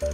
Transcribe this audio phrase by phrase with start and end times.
[0.00, 0.06] Hi,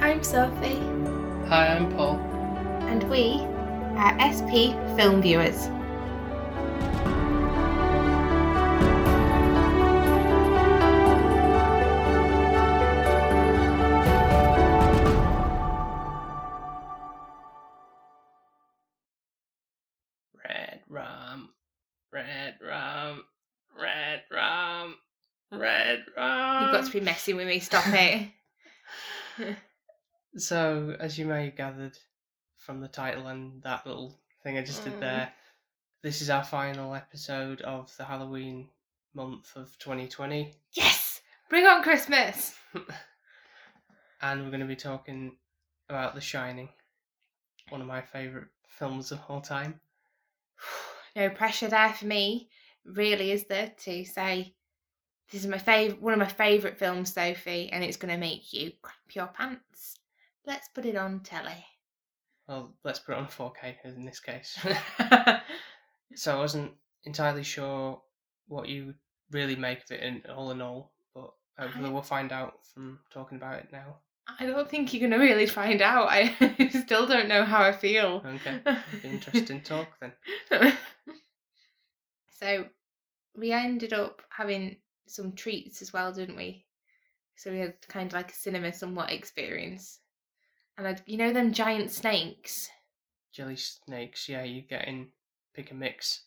[0.00, 0.80] I'm Sophie,
[1.48, 2.16] Hi, I'm Paul.
[2.88, 3.40] and we
[3.98, 5.68] are SP Film Viewers.
[27.60, 28.30] Stop it.
[30.36, 31.96] So, as you may have gathered
[32.56, 34.84] from the title and that little thing I just Mm.
[34.84, 35.32] did there,
[36.02, 38.68] this is our final episode of the Halloween
[39.14, 41.22] month of 2020, yes!
[41.48, 42.58] Bring on Christmas!
[44.22, 45.36] and we're going to be talking
[45.88, 46.68] about The Shining,
[47.68, 49.80] one of my favourite films of all time.
[51.16, 52.50] No pressure there for me,
[52.84, 54.56] really, is there, to say
[55.32, 58.52] this is my favorite, one of my favourite films, Sophie, and it's going to make
[58.52, 59.98] you crap your pants.
[60.46, 61.64] Let's put it on telly.
[62.48, 64.58] Well, let's put it on 4K in this case.
[66.14, 66.72] so I wasn't
[67.04, 68.00] entirely sure
[68.48, 68.94] what you
[69.30, 72.98] really make of it in all in all, but hopefully I- we'll find out from
[73.10, 73.96] talking about it now.
[74.38, 76.08] I don't think you're going to really find out.
[76.10, 76.34] I
[76.84, 78.22] still don't know how I feel.
[78.24, 78.58] Okay,
[79.02, 80.72] interesting talk then.
[82.38, 82.64] so
[83.36, 86.64] we ended up having some treats as well, didn't we?
[87.36, 90.00] So we had kind of like a cinema somewhat experience.
[90.76, 92.68] And I, you know them giant snakes?
[93.32, 95.08] Jelly snakes, yeah, you get in
[95.54, 96.24] pick a mix.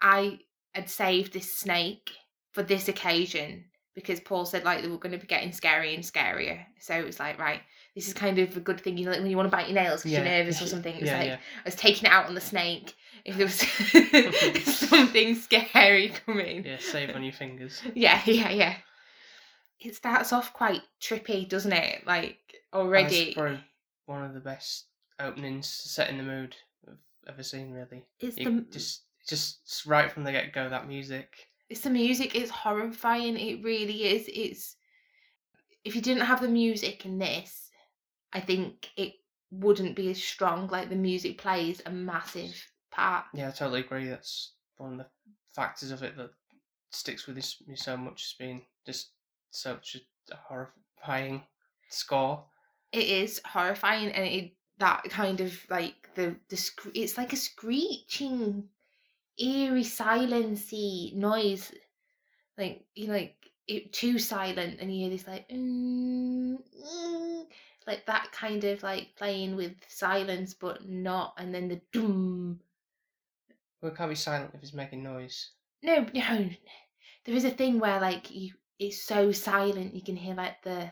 [0.00, 0.40] I
[0.72, 2.12] had saved this snake
[2.52, 3.66] for this occasion
[3.96, 6.60] because Paul said like they were going to be getting scary and scarier.
[6.78, 7.62] So it was like, right,
[7.96, 8.96] this is kind of a good thing.
[8.96, 10.18] You know, like when you want to bite your nails because Yeah.
[10.20, 10.94] you're nervous or something.
[10.94, 11.36] It was yeah, like yeah.
[11.36, 12.94] I was taking it out on the snake.
[13.24, 13.58] If there was
[14.88, 16.64] something scary coming.
[16.64, 17.82] Yeah, save on your fingers.
[17.94, 18.74] Yeah, yeah, yeah.
[19.80, 22.06] It starts off quite trippy, doesn't it?
[22.06, 22.38] Like
[22.72, 23.34] already.
[23.34, 23.58] That's
[24.04, 24.84] one of the best
[25.18, 26.54] openings setting the mood
[26.86, 26.94] I've
[27.32, 28.04] ever seen, really.
[28.20, 31.48] It's You the just, just right from the get go, that music.
[31.68, 32.34] It's the music.
[32.34, 33.36] It's horrifying.
[33.38, 34.28] It really is.
[34.32, 34.76] It's
[35.84, 37.70] if you didn't have the music in this,
[38.32, 39.14] I think it
[39.50, 40.68] wouldn't be as strong.
[40.68, 42.54] Like the music plays a massive
[42.90, 43.24] part.
[43.34, 44.08] Yeah, I totally agree.
[44.08, 45.06] That's one of the
[45.54, 46.30] factors of it that
[46.90, 49.10] sticks with me so much has been just
[49.50, 49.96] such
[50.30, 51.42] a horrifying
[51.88, 52.44] score.
[52.92, 58.68] It is horrifying, and it that kind of like the the it's like a screeching,
[59.38, 61.72] eerie, silency noise,
[62.58, 67.46] like you know, like it too silent, and you hear this like mm, mm,
[67.86, 72.60] like that kind of like playing with silence, but not, and then the doom.
[73.80, 75.50] Well, it can't be silent if it's making noise.
[75.82, 76.50] No, no,
[77.24, 80.90] there is a thing where like you, it's so silent you can hear like the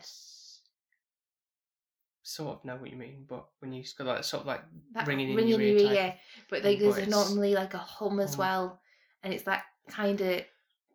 [2.27, 4.63] Sort of know what you mean, but when you got that sort of like
[4.93, 6.15] that ringing in your ear,
[6.49, 8.39] but like there's it's normally like a hum as hum.
[8.39, 8.81] well,
[9.21, 10.41] and it's that kind of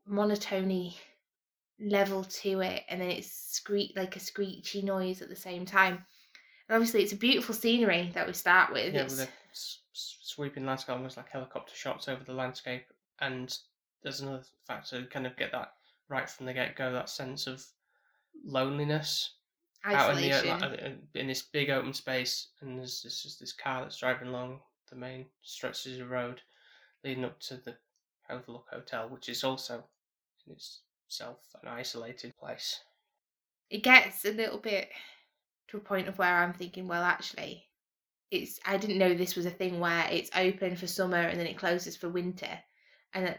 [0.06, 0.96] monotony
[1.78, 6.04] level to it, and then it's screech like a screechy noise at the same time.
[6.68, 8.92] And obviously, it's a beautiful scenery that we start with.
[8.92, 12.86] yeah, it's, with a s- s- sweeping landscape, almost like helicopter shots over the landscape.
[13.20, 13.56] And
[14.02, 15.74] there's another factor, kind of get that
[16.08, 17.64] right from the get go, that sense of
[18.44, 19.36] loneliness
[19.84, 20.60] out in the isolation.
[20.60, 24.28] like, uh, in this big open space, and there's this just this car that's driving
[24.28, 24.60] along
[24.90, 26.40] the main stretches of road
[27.04, 27.76] leading up to the
[28.28, 29.84] Overlook Hotel, which is also
[30.46, 30.56] in
[31.06, 32.80] itself an isolated place.
[33.70, 34.88] it gets a little bit
[35.68, 37.66] to a point of where I'm thinking, well, actually,
[38.30, 41.46] it's I didn't know this was a thing where it's open for summer and then
[41.46, 42.58] it closes for winter,
[43.14, 43.38] and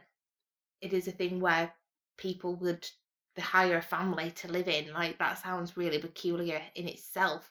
[0.82, 1.72] it is a thing where
[2.18, 2.88] people would
[3.36, 4.92] they hire a family to live in.
[4.94, 7.50] Like that sounds really peculiar in itself,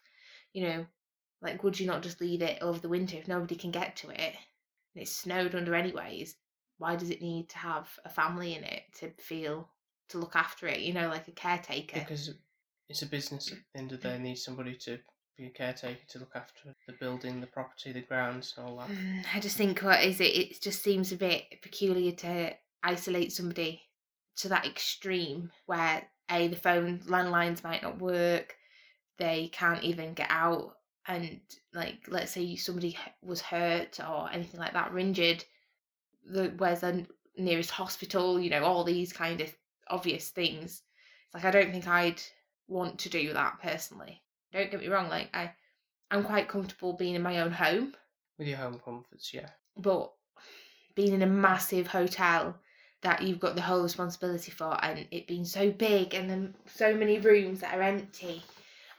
[0.53, 0.87] you know.
[1.43, 4.11] Like, would you not just leave it over the winter if nobody can get to
[4.11, 4.35] it?
[4.95, 6.37] And it's snowed under anyways.
[6.77, 9.69] Why does it need to have a family in it to feel
[10.11, 10.81] to look after it?
[10.81, 12.01] You know, like a caretaker.
[12.01, 12.35] Because
[12.91, 14.99] it's a business at the end of the day, it needs somebody to
[15.39, 18.89] be a caretaker to look after the building, the property, the grounds, and all that.
[18.89, 20.37] Mm, I just think what is it?
[20.37, 22.53] It just seems a bit peculiar to
[22.83, 23.81] isolate somebody
[24.41, 28.57] to that extreme where a the phone landlines might not work,
[29.19, 30.77] they can't even get out,
[31.07, 31.41] and
[31.75, 35.45] like let's say somebody was hurt or anything like that, or injured,
[36.25, 37.07] the where's the
[37.37, 38.41] nearest hospital?
[38.41, 39.55] You know all these kind of
[39.89, 40.83] obvious things.
[41.27, 42.23] It's like I don't think I'd
[42.69, 44.23] want to do that personally.
[44.53, 45.53] Don't get me wrong, like I
[46.11, 47.95] I'm quite comfortable being in my own home,
[48.39, 49.51] With your home comforts, yeah.
[49.77, 50.13] but
[50.95, 52.57] being in a massive hotel
[53.03, 56.95] that you've got the whole responsibility for and it being so big and then so
[56.95, 58.43] many rooms that are empty,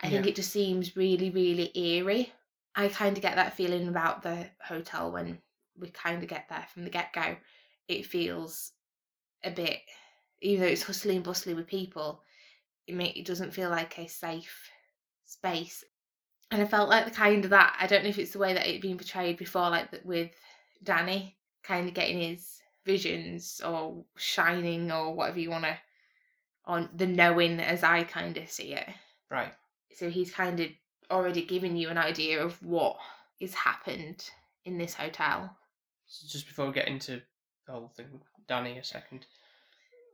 [0.01, 2.31] I think it just seems really, really eerie.
[2.75, 5.37] I kind of get that feeling about the hotel when
[5.79, 7.35] we kind of get there from the get go.
[7.87, 8.71] It feels
[9.43, 9.79] a bit,
[10.41, 12.21] even though it's hustling and bustling with people,
[12.87, 14.69] it, may, it doesn't feel like a safe
[15.25, 15.83] space.
[16.49, 18.53] And I felt like the kind of that, I don't know if it's the way
[18.53, 20.31] that it'd been portrayed before, like with
[20.83, 25.77] Danny, kind of getting his visions or shining or whatever you want to,
[26.65, 28.87] on the knowing as I kind of see it.
[29.29, 29.53] Right.
[29.95, 30.69] So he's kind of
[31.09, 32.97] already given you an idea of what
[33.39, 34.29] has happened
[34.65, 35.55] in this hotel.
[36.07, 37.21] So just before we get into
[37.65, 39.25] the whole thing Danny a second,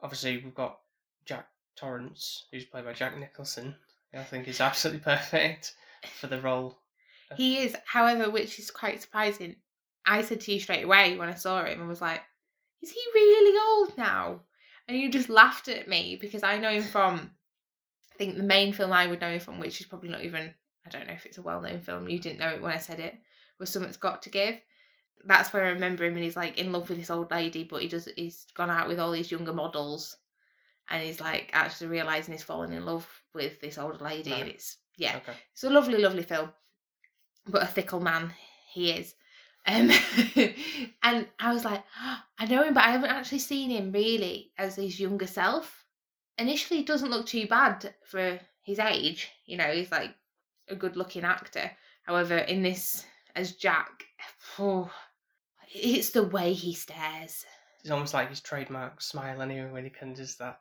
[0.02, 0.80] obviously we've got
[1.26, 3.76] Jack Torrance, who's played by Jack Nicholson.
[4.14, 5.74] I think is absolutely perfect
[6.20, 6.80] for the role.
[7.36, 9.58] He is, however, which is quite surprising.
[10.06, 12.22] I said to you straight away when I saw him and was like,
[12.82, 14.42] is he really old now?
[14.88, 17.32] And you just laughed at me because I know him from,
[18.14, 20.54] I think the main film I would know him from, which is probably not even,
[20.86, 22.78] I don't know if it's a well known film, you didn't know it when I
[22.78, 23.16] said it,
[23.60, 24.56] was Something's Got to Give.
[25.26, 27.82] That's where I remember him and he's like in love with this old lady, but
[27.82, 30.16] he does he's gone out with all these younger models
[30.90, 34.78] and he's like actually realising he's fallen in love with this older lady and it's
[34.96, 35.18] yeah.
[35.18, 35.34] Okay.
[35.54, 36.52] It's a lovely, lovely film,
[37.48, 38.34] but a fickle man
[38.72, 39.16] he is.
[39.68, 39.92] Um,
[41.04, 41.84] and I was like,
[42.40, 45.86] I know him, but I haven't actually seen him really as his younger self.
[46.38, 49.30] Initially, he doesn't look too bad for his age.
[49.46, 50.16] You know, he's like
[50.70, 51.70] a good-looking actor.
[52.04, 53.06] However, in this
[53.36, 54.06] as Jack,
[54.60, 54.92] oh,
[55.74, 57.46] it's the way he stares.
[57.82, 60.60] It's almost like his trademark smile anyway when he can just that.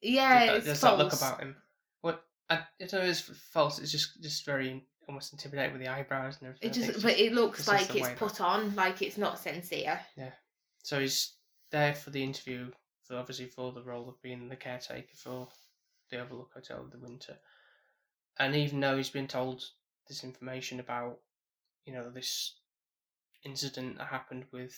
[0.00, 1.56] Yeah, that- it's there's that look about him.
[2.00, 3.78] What I, I don't know, it's false.
[3.78, 6.70] It's just just very almost intimidating with the eyebrows and everything.
[6.70, 10.00] It just, but it looks like it's put on, like it's not sincere.
[10.16, 10.32] Yeah.
[10.82, 11.34] So he's
[11.70, 12.70] there for the interview,
[13.02, 15.48] for obviously for the role of being the caretaker for
[16.10, 17.36] the Overlook Hotel in the winter.
[18.38, 19.62] And even though he's been told
[20.08, 21.18] this information about,
[21.84, 22.54] you know, this
[23.44, 24.74] incident that happened with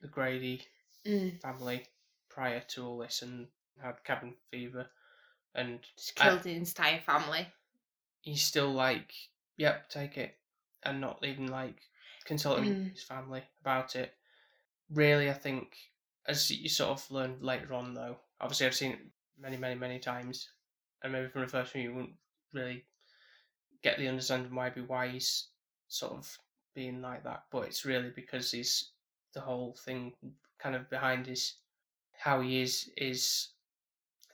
[0.00, 0.62] the Grady
[1.04, 1.84] Mm, family
[2.30, 3.48] prior to all this and
[3.82, 4.86] had cabin fever,
[5.52, 7.48] and just I- killed his entire family.
[8.22, 9.12] He's still like,
[9.58, 10.38] yep, take it,
[10.84, 11.82] and not even like
[12.24, 12.92] consulting Mm.
[12.92, 14.14] his family about it.
[14.90, 15.76] Really, I think
[16.26, 19.00] as you sort of learn later on, though, obviously I've seen it
[19.38, 20.50] many, many, many times,
[21.02, 22.16] and maybe from the first one you wouldn't
[22.52, 22.86] really
[23.82, 25.48] get the understanding why be why he's
[25.88, 26.38] sort of
[26.74, 28.92] being like that, but it's really because he's
[29.34, 30.14] the whole thing
[30.58, 31.56] kind of behind his
[32.16, 33.50] how he is is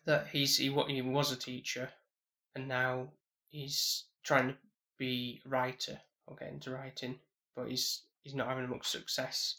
[0.05, 1.91] that he's he, he was a teacher
[2.55, 3.12] and now
[3.50, 4.56] he's trying to
[4.99, 7.19] be a writer or get into writing,
[7.56, 9.56] but he's he's not having much success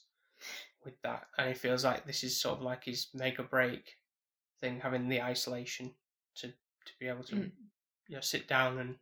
[0.86, 3.98] with that, and he feels like this is sort of like his make or break
[4.60, 5.92] thing, having the isolation
[6.36, 7.52] to to be able to Mm.
[8.08, 8.96] you know sit down and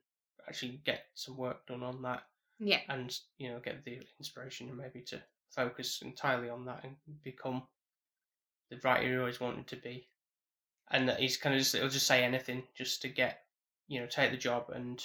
[0.47, 2.23] actually get some work done on that,
[2.59, 2.81] Yeah.
[2.89, 7.67] and you know get the inspiration and maybe to focus entirely on that and become
[8.69, 10.09] the writer he always wanted to be,
[10.91, 13.43] and that he's kind of just he'll just say anything just to get
[13.87, 15.03] you know take the job and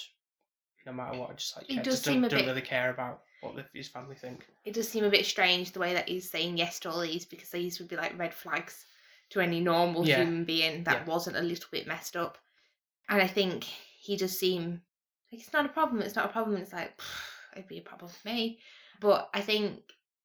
[0.85, 2.61] no matter what I just like yeah, does just seem don't, a don't bit- really
[2.61, 4.45] care about what the, his family think.
[4.65, 7.25] It does seem a bit strange the way that he's saying yes to all these
[7.25, 8.85] because these would be like red flags
[9.31, 10.17] to any normal Yeah.
[10.23, 11.05] human being that Yeah.
[11.05, 12.37] wasn't a little bit messed up.
[13.09, 14.81] And I think he does seem
[15.31, 16.01] like it's not a problem.
[16.01, 16.57] It's not a problem.
[16.57, 16.99] It's like
[17.53, 18.59] it'd be a problem for me.
[18.99, 19.81] But I think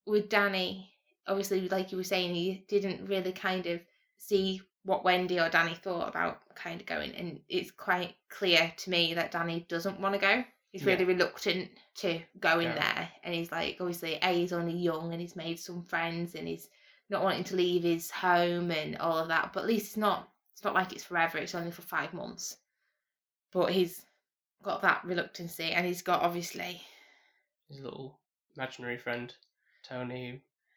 [0.07, 0.93] with Danny,
[1.27, 3.81] obviously, like you were saying, he didn't really kind of
[4.17, 8.91] see what Wendy or Danny thought about kind of going, and it's quite clear to
[8.91, 10.43] me that Danny doesn't want to go.
[10.73, 10.93] He's Yeah.
[10.93, 12.95] really reluctant to go in Yeah.
[12.95, 16.49] there, and he's like, obviously, a he's only young and he's made some friends, and
[16.49, 16.71] he's
[17.11, 19.53] not wanting to leave his home and all of that.
[19.53, 20.33] But at least it's not.
[20.55, 21.37] It's not like it's forever.
[21.37, 22.57] It's only for five months.
[23.53, 24.07] But he's
[24.63, 26.83] got that reluctancy, and he's got obviously
[27.69, 28.19] His little
[28.57, 29.35] imaginary friend
[29.83, 30.31] Tony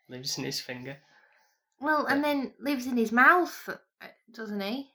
[0.07, 0.97] who lives in his finger.
[1.79, 3.69] Well, and then lives in his mouth,
[4.31, 4.91] doesn't he?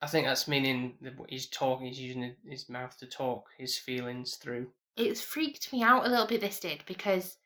[0.00, 1.86] I think that's meaning that he's talking.
[1.86, 4.68] He's using his mouth to talk his feelings through.
[4.96, 6.40] It's freaked me out a little bit.
[6.40, 7.36] This did because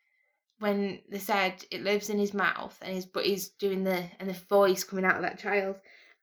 [0.59, 4.27] when they said it lives in his mouth and he's but he's doing the and
[4.29, 5.75] the voice coming out of that child.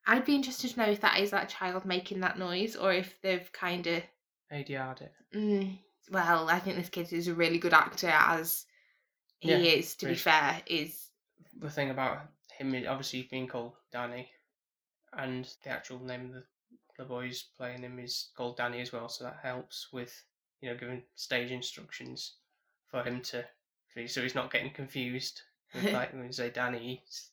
[0.07, 3.21] I'd be interested to know if that is that child making that noise or if
[3.23, 4.03] they've kind of.
[4.53, 5.13] ADR'd it.
[5.35, 5.79] Mm,
[6.11, 8.67] well, I think this kid is a really good actor, as
[9.39, 9.95] he Yeah, is.
[9.97, 11.09] To be fair, is
[11.59, 12.19] The thing about
[12.59, 14.29] him is obviously being called Danny,
[15.19, 16.45] and the actual name of the
[16.97, 20.23] the boy's playing him is called Danny as well, so that helps with
[20.61, 22.35] you know giving stage instructions
[22.89, 23.45] for him to
[24.07, 25.43] so he's not getting confused.
[25.75, 27.31] With, like when you say Danny, it's,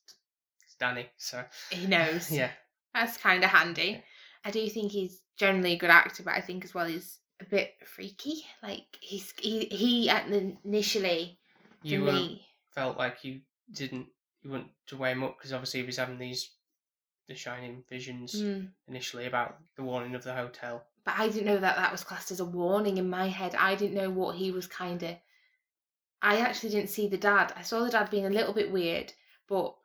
[0.63, 1.07] it's Danny.
[1.17, 2.31] So He knows.
[2.31, 2.51] yeah,
[2.93, 4.03] That's kind of handy.
[4.45, 7.45] I do think he's generally a good actor, but I think as well he's a
[7.45, 8.45] bit freaky.
[8.63, 11.39] Like he's he he at the initially
[11.81, 12.45] for you um, me.
[12.73, 14.07] felt like you didn't
[14.41, 16.51] you want to weigh him up because obviously he was having these
[17.31, 18.71] the shining visions Mm.
[18.88, 20.83] initially about the warning of the hotel.
[21.05, 23.55] But I didn't know that that was classed as a warning in my head.
[23.55, 25.15] I didn't know what he was kind of.
[26.21, 27.53] I actually didn't see the dad.
[27.55, 29.13] I saw the dad being a little bit weird,
[29.47, 29.75] but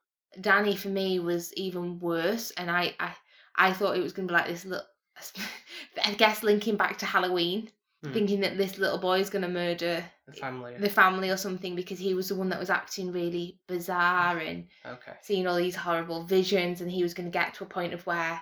[0.41, 2.51] Danny for me was even worse.
[2.53, 3.15] And I, I,
[3.55, 4.85] I thought it was going to be like this little.
[6.05, 7.71] I guess linking back to Halloween,
[8.09, 8.13] Hmm.
[8.15, 10.75] thinking that this little boy is going to murder The family.
[10.79, 14.69] the family or something because he was the one that was acting really bizarre and
[14.85, 15.13] okay.
[15.23, 18.07] seeing all these horrible visions, and he was going to get to a point of
[18.07, 18.41] where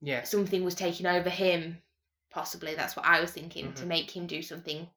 [0.00, 0.30] Yes.
[0.30, 1.78] something was taking over him
[2.30, 3.86] possibly that's what i was thinking to Mhm.
[3.86, 4.88] make him do something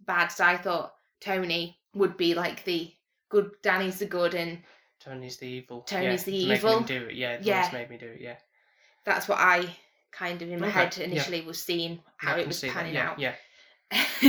[0.00, 2.92] bad so i thought tony would be like the
[3.30, 4.62] good danny's the good and
[5.00, 5.80] Tony's the evil.
[5.82, 6.78] Tony's yeah, the making evil.
[6.78, 7.14] Him do it.
[7.14, 7.38] Yeah.
[7.42, 7.68] Yeah.
[7.72, 8.20] made me do it.
[8.20, 8.36] Yeah.
[9.04, 9.74] that's what i
[10.12, 11.04] kind of in my Okay, head yeah.
[11.04, 13.34] initially was seeing how it was see that, panning yeah, out Yeah.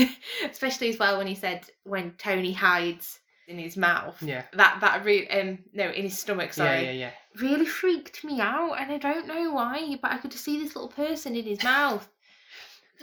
[0.51, 4.43] especially as well when he said when tony hides in his mouth Yeah.
[4.53, 6.91] that that really um no in his stomach sorry Yeah.
[6.91, 7.11] Yeah.
[7.35, 7.41] Yeah.
[7.41, 10.75] really freaked me out and I don't know why, but I could just see this
[10.75, 12.07] little person in his mouth.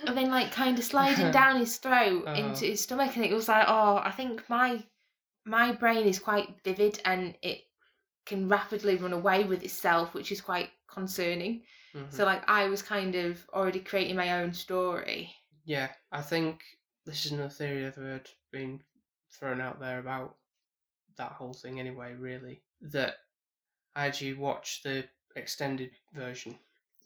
[0.06, 2.32] and then like kind of sliding down his throat Oh.
[2.32, 4.82] into his stomach and it was like, oh, I think my
[5.44, 7.60] my brain is quite vivid and it
[8.26, 11.62] can rapidly run away with itself, which is quite concerning.
[11.94, 12.12] Mhm.
[12.12, 15.34] So like I was kind of already creating my own story.
[15.64, 16.62] Yeah, I think
[17.04, 18.82] this is another theory I've heard being
[19.30, 20.36] thrown out there about
[21.16, 22.62] that whole thing anyway, really.
[22.80, 23.14] That
[23.94, 25.04] I actually watched the
[25.36, 26.58] extended version.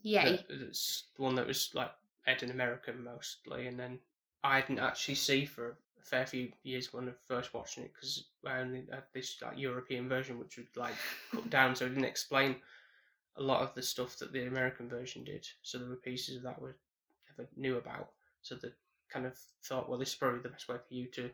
[0.03, 0.31] Yeah.
[0.31, 1.93] that- That's the one that was like
[2.27, 4.01] aired in America mostly, and then
[4.43, 8.29] I didn't actually see for a fair few years when I first watching it because
[8.45, 10.95] I only had this like European version which would like
[11.33, 12.57] cut down, so it didn't explain
[13.37, 15.47] a lot of the stuff that the American version did.
[15.63, 16.71] So there were pieces of that we
[17.29, 18.13] never knew about.
[18.47, 18.69] So they
[19.13, 21.31] kind of thought, well, this is probably the best way for you to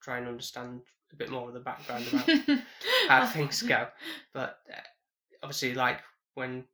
[0.00, 0.82] try and understand
[1.12, 2.58] a bit more of the background about
[3.08, 3.88] how things go.
[4.32, 4.80] But uh,
[5.42, 6.00] obviously, like
[6.34, 6.64] when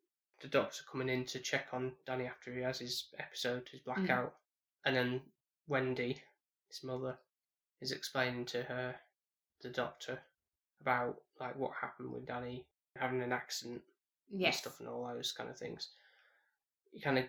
[0.43, 3.81] the doctors are coming in to check on Danny after he has his episode, his
[3.81, 4.35] blackout,
[4.85, 5.21] and then
[5.67, 6.19] Wendy,
[6.69, 7.17] his mother,
[7.81, 8.95] is explaining to her,
[9.63, 10.19] the doctor,
[10.83, 13.81] about like what happened with Danny having an accident
[14.31, 15.89] and stuff and all those kind of things.
[16.93, 17.25] You kind of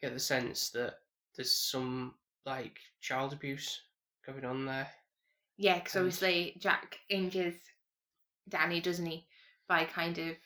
[0.00, 0.94] get the sense that
[1.36, 2.14] there's some
[2.46, 3.80] like child abuse
[4.26, 4.88] going on there.
[5.56, 7.54] Yeah, because And- obviously Jack injures
[8.48, 9.26] Danny, doesn't he?
[9.68, 10.36] By kind of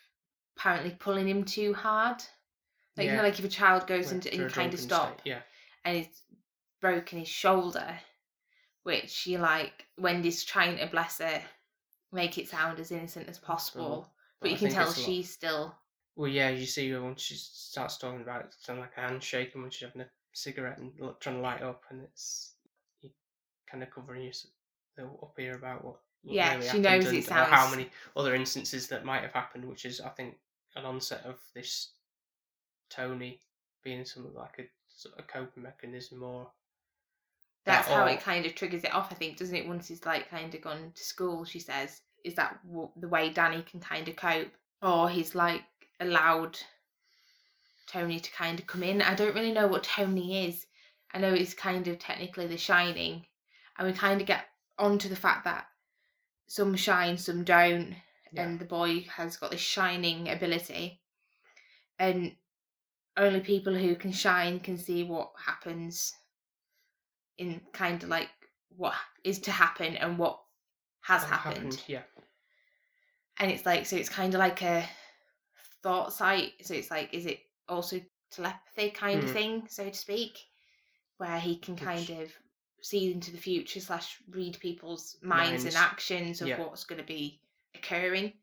[0.57, 2.21] apparently pulling him too hard.
[2.97, 5.41] Like you know, like if a child goes into and kind of stop state, Yeah,
[5.83, 6.21] and he's
[6.79, 7.99] broken his shoulder,
[8.83, 11.41] which you like Wendy's trying to bless her,
[12.13, 14.13] make it sound as innocent as mm, possible.
[14.39, 15.75] But, you I can tell it's a lot- she's still
[16.15, 19.53] Well, yeah, you see her when she starts talking about it, sound like a handshake,
[19.55, 22.53] and when she's having a cigarette and lo- trying to light up, and it's
[23.01, 23.09] you
[23.71, 25.99] kind of covering your up here about what.
[26.23, 29.33] what Yeah, really she knows and, it or how many other instances that might have
[29.33, 30.35] happened, which is, I think,
[30.75, 31.91] an onset of this
[32.89, 33.39] Tony
[33.83, 36.49] being something like a sort of coping mechanism, or
[37.65, 39.67] that's how or- it kind of triggers it off, I think, doesn't it?
[39.67, 43.29] Once he's like kind of gone to school, she says, is that w- the way
[43.29, 44.51] Danny can kind of cope,
[44.81, 45.63] or he's like
[45.99, 46.57] allowed
[47.87, 49.01] Tony to kind of come in.
[49.01, 50.65] I don't really know what Tony is.
[51.13, 53.25] I know it's kind of technically The Shining,
[53.77, 54.45] and we kind of get
[54.77, 55.67] onto the fact that
[56.47, 57.95] some shine, some don't,
[58.31, 58.43] Yeah.
[58.43, 61.01] and the boy has got this shining ability,
[61.97, 62.35] and
[63.17, 66.13] only people who can shine can see what happens
[67.37, 68.29] in kind of like
[68.75, 70.41] what is to happen and what
[71.01, 71.81] has what happened.
[71.87, 72.03] Yeah,
[73.39, 74.85] And it's like, so it's kind of like a
[75.81, 76.53] thought sight.
[76.61, 79.33] So it's like, is it also telepathy kind of Hmm.
[79.33, 80.37] thing, so to speak,
[81.17, 82.33] where he can kind Which- of
[82.81, 86.59] see into the future slash read people's minds, and actions of Yeah.
[86.59, 87.41] what's going to be
[87.73, 88.33] occurring.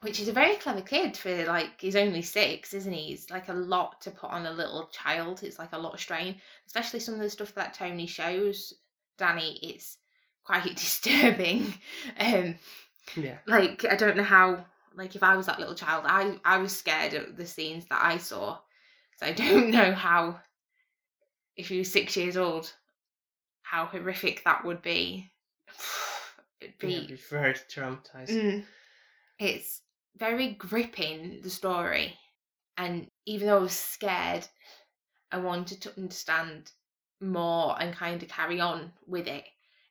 [0.00, 3.12] Which is a very clever kid for like he's only six, isn't he?
[3.12, 5.42] It's like a lot to put on a little child.
[5.42, 8.74] It's like a lot of strain, especially some of the stuff that Tony shows
[9.16, 9.58] Danny.
[9.62, 9.96] It's
[10.44, 11.72] quite disturbing.
[12.18, 12.58] Um,
[13.16, 14.66] yeah, like I don't know how
[14.96, 18.02] like if I was that little child, I I was scared of the scenes that
[18.02, 18.58] I saw.
[19.18, 20.40] So I don't know how
[21.56, 22.72] if you were six years old,
[23.62, 25.30] how horrific that would be.
[26.60, 28.28] It'd yeah, be it'd be very traumatizing.
[28.28, 28.64] Mm.
[29.38, 29.82] It's
[30.16, 32.14] very gripping, the story.
[32.78, 34.46] And even though I was scared,
[35.30, 36.72] I wanted to understand
[37.20, 39.44] more and kind of carry on with it.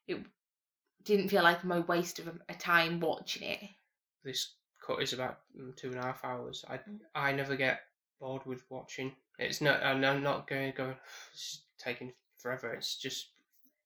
[0.08, 0.24] It
[1.04, 3.62] didn't feel like my waste of a, a time watching it.
[4.24, 6.64] This cut is about mm, two and a half hours.
[6.70, 7.00] I Mm.
[7.14, 7.82] I never get
[8.20, 9.14] bored with watching.
[9.40, 9.82] It's not.
[9.84, 10.96] I'm I'm not going going.
[11.34, 12.72] This is taking forever.
[12.74, 13.30] It's just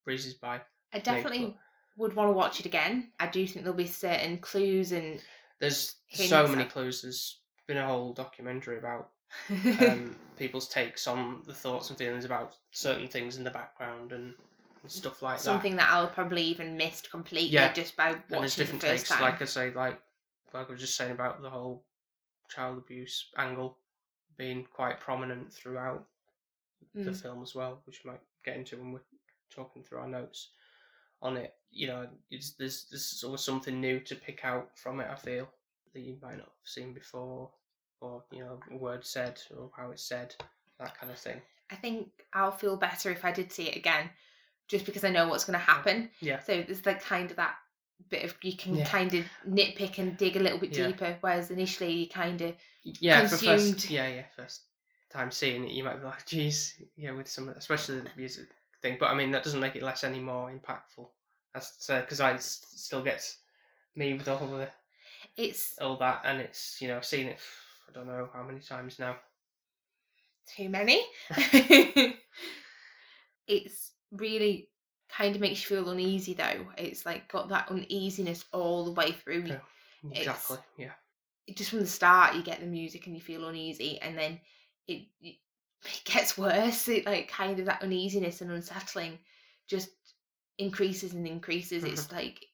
[0.06, 0.62] breezes by.
[0.94, 1.56] I definitely
[1.98, 3.12] would want to watch it again.
[3.20, 5.22] I do think there'll be certain clues and
[5.60, 7.02] There's so many at- clues.
[7.02, 9.10] There's been a whole documentary about
[9.82, 14.34] um, people's takes on the thoughts and feelings about certain things in the background and,
[14.82, 15.44] and stuff like that.
[15.44, 17.72] something that I'll probably even missed completely Yeah.
[17.74, 19.10] just by and there's watching the different first takes.
[19.10, 19.22] time.
[19.22, 20.00] Like I say, like
[20.54, 21.84] like I was just saying about the whole
[22.50, 23.78] child abuse angle
[24.38, 26.06] being quite prominent throughout
[26.96, 27.22] the Mm.
[27.22, 29.02] film as well, which we might get into when we're
[29.50, 30.50] talking through our notes
[31.22, 31.56] on it.
[31.72, 35.08] You know, it's there's there's always something new to pick out from it.
[35.10, 35.50] I feel
[35.94, 37.52] that you might not have seen before,
[38.02, 40.36] or you know, a word said or how it's said,
[40.80, 41.42] that kind of thing.
[41.70, 44.10] I think I'll feel better if I did see it again,
[44.68, 46.10] just because I know what's going to happen.
[46.22, 46.40] Yeah.
[46.40, 47.56] So there's like kind of that
[48.10, 48.86] bit of you can Yeah.
[48.86, 50.88] kind of nitpick and dig a little bit Yeah.
[50.88, 53.74] deeper, whereas initially you kind of Yeah, for Consumed.
[53.76, 54.64] first, yeah, yeah, first
[55.10, 58.50] time seeing it, you might be like, "Geez, yeah," with some, especially the music
[58.82, 58.98] thing.
[59.00, 61.10] But I mean, that doesn't make it less any more impactful.
[61.54, 63.40] That's because I still gets
[63.96, 64.72] me with all the
[65.36, 67.40] it's all that, and it's you know, I've seen it.
[67.90, 69.20] I don't know how many times now.
[70.46, 71.04] too many.
[73.48, 74.70] it's really
[75.16, 76.66] kind of makes you feel uneasy though.
[76.78, 79.44] It's like got that uneasiness all the way through.
[79.46, 79.60] Yeah.
[80.12, 80.58] It's- Exactly.
[80.78, 80.92] Yeah.
[81.56, 84.40] Just from the start, you get the music and you feel uneasy, and then
[84.88, 85.38] it it
[86.06, 86.88] gets worse.
[86.88, 89.18] It like kind of that uneasiness and unsettling
[89.68, 89.90] just
[90.58, 91.84] increases and increases.
[91.84, 91.94] Mm-hmm.
[91.94, 92.46] It's like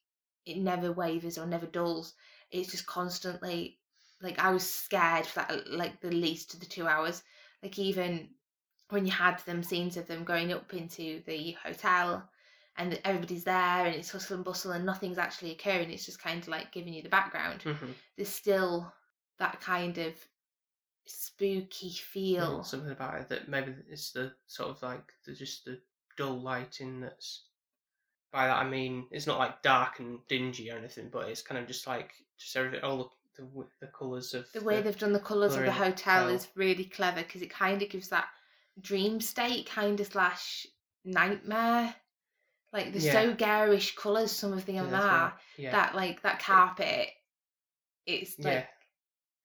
[0.46, 2.14] it never wavers or never dulls.
[2.52, 3.80] It's just constantly
[4.22, 7.22] like I was scared for that like the least of the two hours.
[7.62, 8.30] Like even
[8.90, 12.30] when you had them scenes of them going up into the hotel
[12.78, 15.92] and everybody's there and it's hustle and bustle and nothing's actually occurring.
[15.92, 17.62] It's just kind of like giving you the background.
[17.64, 18.92] hmm There's still
[19.40, 20.14] that kind of
[21.06, 22.64] spooky feel.
[22.64, 25.80] something about it that maybe it's the sort of like the just the
[26.18, 27.46] dull lighting that's.
[28.32, 31.60] By that I mean it's not like dark and dingy or anything, but it's kind
[31.62, 35.14] of just like just everything, all the the, the colours of the way they've done
[35.14, 36.36] the colours of the hotel hotel.
[36.36, 38.28] is really clever because it kind of gives that
[38.82, 40.66] dream state kind of slash
[41.04, 41.96] nightmare.
[42.74, 45.34] Like they're so garish colours, some of them Yeah, are.
[45.58, 45.72] Yeah.
[45.72, 47.10] That like that carpet,
[48.06, 48.48] it's yeah.
[48.50, 48.68] like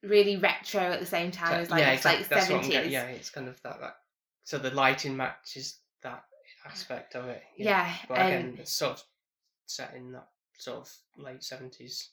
[0.03, 2.57] really retro at the same time So- as like yeah, it's like exactly.
[2.57, 2.93] I'm seventies.
[2.93, 3.97] Yeah, it's kind of that, that.
[4.45, 6.25] So the lighting matches that
[6.67, 7.43] aspect of it.
[7.57, 9.03] Yeah, But um, again, it's sort of
[9.67, 10.27] set in that
[10.59, 12.09] sort of late seventies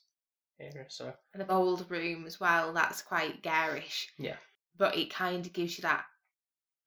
[0.60, 0.84] era.
[0.88, 2.72] So and the old room as well.
[2.72, 4.08] That's quite garish.
[4.18, 4.36] Yeah.
[4.76, 6.04] but it kind of gives you that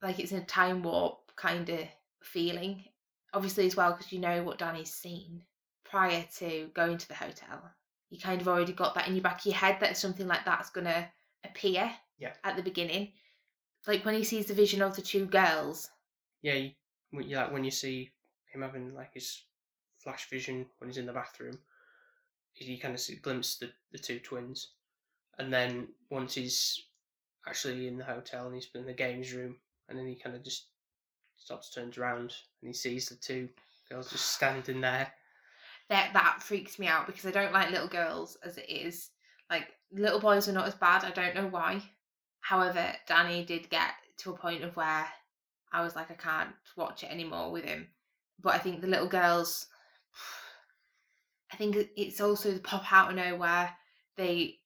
[0.02, 1.80] like it's in a time warp kind of
[2.24, 2.86] feeling.
[3.34, 5.42] Obviously, as well because you know what Danny's seen
[5.84, 7.72] prior to going to the hotel.
[8.10, 10.44] You kind of already got that in your back of your head that something like
[10.46, 11.10] that's gonna
[11.46, 11.92] appear.
[12.18, 12.34] Yeah.
[12.44, 13.14] At the beginning,
[13.88, 15.90] like when he sees the vision of the two girls.
[16.42, 16.72] yeah, you,
[17.14, 18.12] you like when you see
[18.54, 19.44] him having like his
[20.04, 21.58] flash vision when he's in the bathroom,
[22.56, 24.74] you kind of see glimpse the the two twins,
[25.40, 26.80] and then once he's
[27.48, 29.56] actually in the hotel and he's in the games room,
[29.90, 30.68] and then he kind of just
[31.44, 33.50] stops, turns around, and he sees the two
[33.90, 35.12] girls just standing there.
[35.90, 39.10] that that freaks me out because I don't like little girls as it is.
[39.50, 41.04] Like little boys are not as bad.
[41.04, 41.82] I don't know why.
[42.40, 45.08] However, Danny did get to a point of where
[45.74, 47.88] I was like, I can't watch it anymore with him.
[48.42, 49.68] But I think the little girls,
[51.52, 53.72] I think it's also the pop out of nowhere.
[54.16, 54.60] They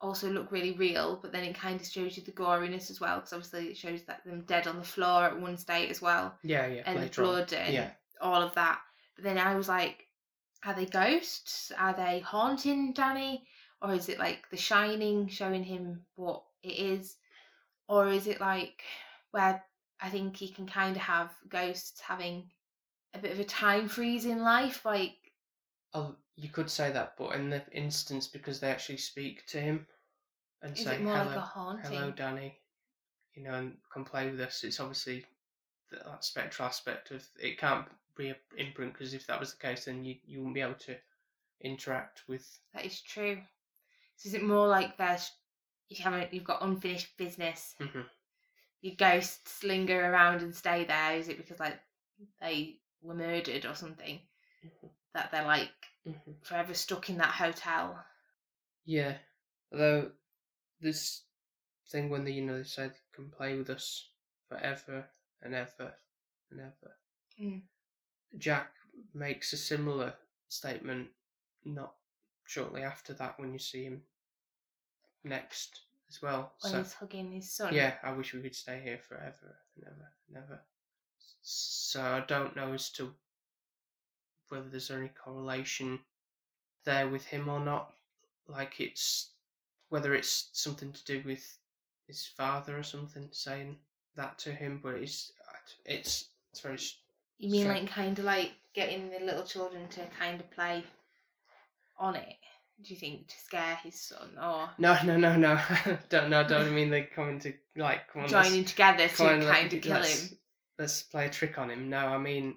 [0.00, 3.16] also look really real, but then it kind of shows you the goriness as well,
[3.16, 6.34] because obviously it shows that them dead on the floor at one state as well
[6.42, 6.82] Yeah, yeah.
[6.86, 7.28] and the later on.
[7.28, 7.90] blood and Yeah.
[8.20, 8.80] all of that.
[9.16, 10.06] But then I was like,
[10.64, 11.72] are they ghosts?
[11.78, 13.46] Are they haunting Danny?
[13.82, 17.16] Or is it like the shining showing him what it is?
[17.88, 18.82] Or is it like
[19.30, 19.62] where
[20.00, 22.50] I think you can kind of have ghosts having
[23.14, 24.84] a bit of a time freeze in life?
[24.84, 25.16] Like,
[25.92, 29.86] Oh, you could say that, but in the instance because they actually speak to him
[30.62, 31.90] and is say it more hello, like a haunting?
[31.92, 32.60] hello, Danny,
[33.34, 34.62] you know, and come play with us.
[34.64, 35.24] It's obviously
[35.90, 39.58] that, that spectral aspect of it can't be a imprint because if that was the
[39.66, 40.96] case, then you you wouldn't be able to
[41.62, 42.46] interact with.
[42.74, 43.38] That is true.
[44.16, 45.32] So is it more like there's
[45.88, 48.08] you haven't you've got unfinished business Mhm.
[48.82, 51.16] your ghosts linger around and stay there?
[51.16, 51.80] Is it because like
[52.40, 54.20] they were murdered or something
[54.62, 54.90] Mhm.
[55.14, 55.70] That they're like
[56.06, 56.44] Mhm.
[56.44, 58.04] forever stuck in that hotel?
[58.84, 59.18] Yeah,
[59.72, 60.12] although
[60.80, 61.24] this
[61.88, 64.08] thing when they you know they said come play with us
[64.48, 65.08] forever
[65.42, 65.94] and ever
[66.50, 66.98] and ever.
[67.38, 67.62] Mm.
[68.38, 68.74] Jack
[69.12, 70.14] makes a similar
[70.48, 71.10] statement
[71.64, 71.94] not
[72.46, 74.02] shortly after that when you see him
[75.24, 76.54] next as well.
[76.60, 77.74] When so he's hugging his son.
[77.74, 80.60] yeah, I wish we could stay here forever and ever and ever.
[81.42, 83.14] So I don't know as to
[84.50, 85.98] whether there's any correlation
[86.84, 87.92] there with him or not.
[88.48, 89.30] Like it's
[89.88, 91.58] whether it's something to do with
[92.06, 93.76] his father or something saying
[94.16, 95.32] that to him, but it's
[95.84, 96.78] it's it's very
[97.38, 100.84] You mean So- like kind of like getting the little children to kind of play
[101.98, 102.36] on it?
[102.82, 105.60] Do you think to scare his son or no no no no
[106.08, 109.42] don't no don't mean they coming to like come on, joining together to kind
[109.74, 110.38] of kill let's- him?
[110.78, 111.90] let's play a trick on him.
[111.90, 112.56] No, I mean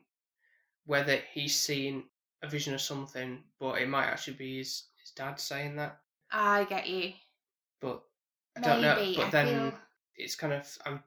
[0.85, 2.03] whether he's seen
[2.41, 5.97] a vision of something, but it might actually be his, his dad saying that.
[6.31, 7.13] I get you.
[7.79, 8.03] But
[8.57, 8.95] I don't know.
[8.95, 9.79] Maybe, But I then feel-
[10.17, 11.03] it's kind of I'm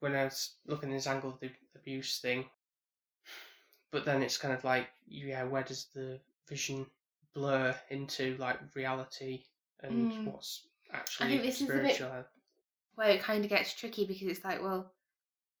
[0.00, 2.44] when I was looking at this angle of the abuse thing.
[3.90, 6.86] But then it's kind of like yeah, where does the vision
[7.34, 9.44] blur into like reality
[9.82, 10.24] and Mm.
[10.32, 10.62] what's
[10.92, 12.24] actually think this is a bit- spiritual?
[12.96, 14.92] where it kind of gets tricky because it's like, well,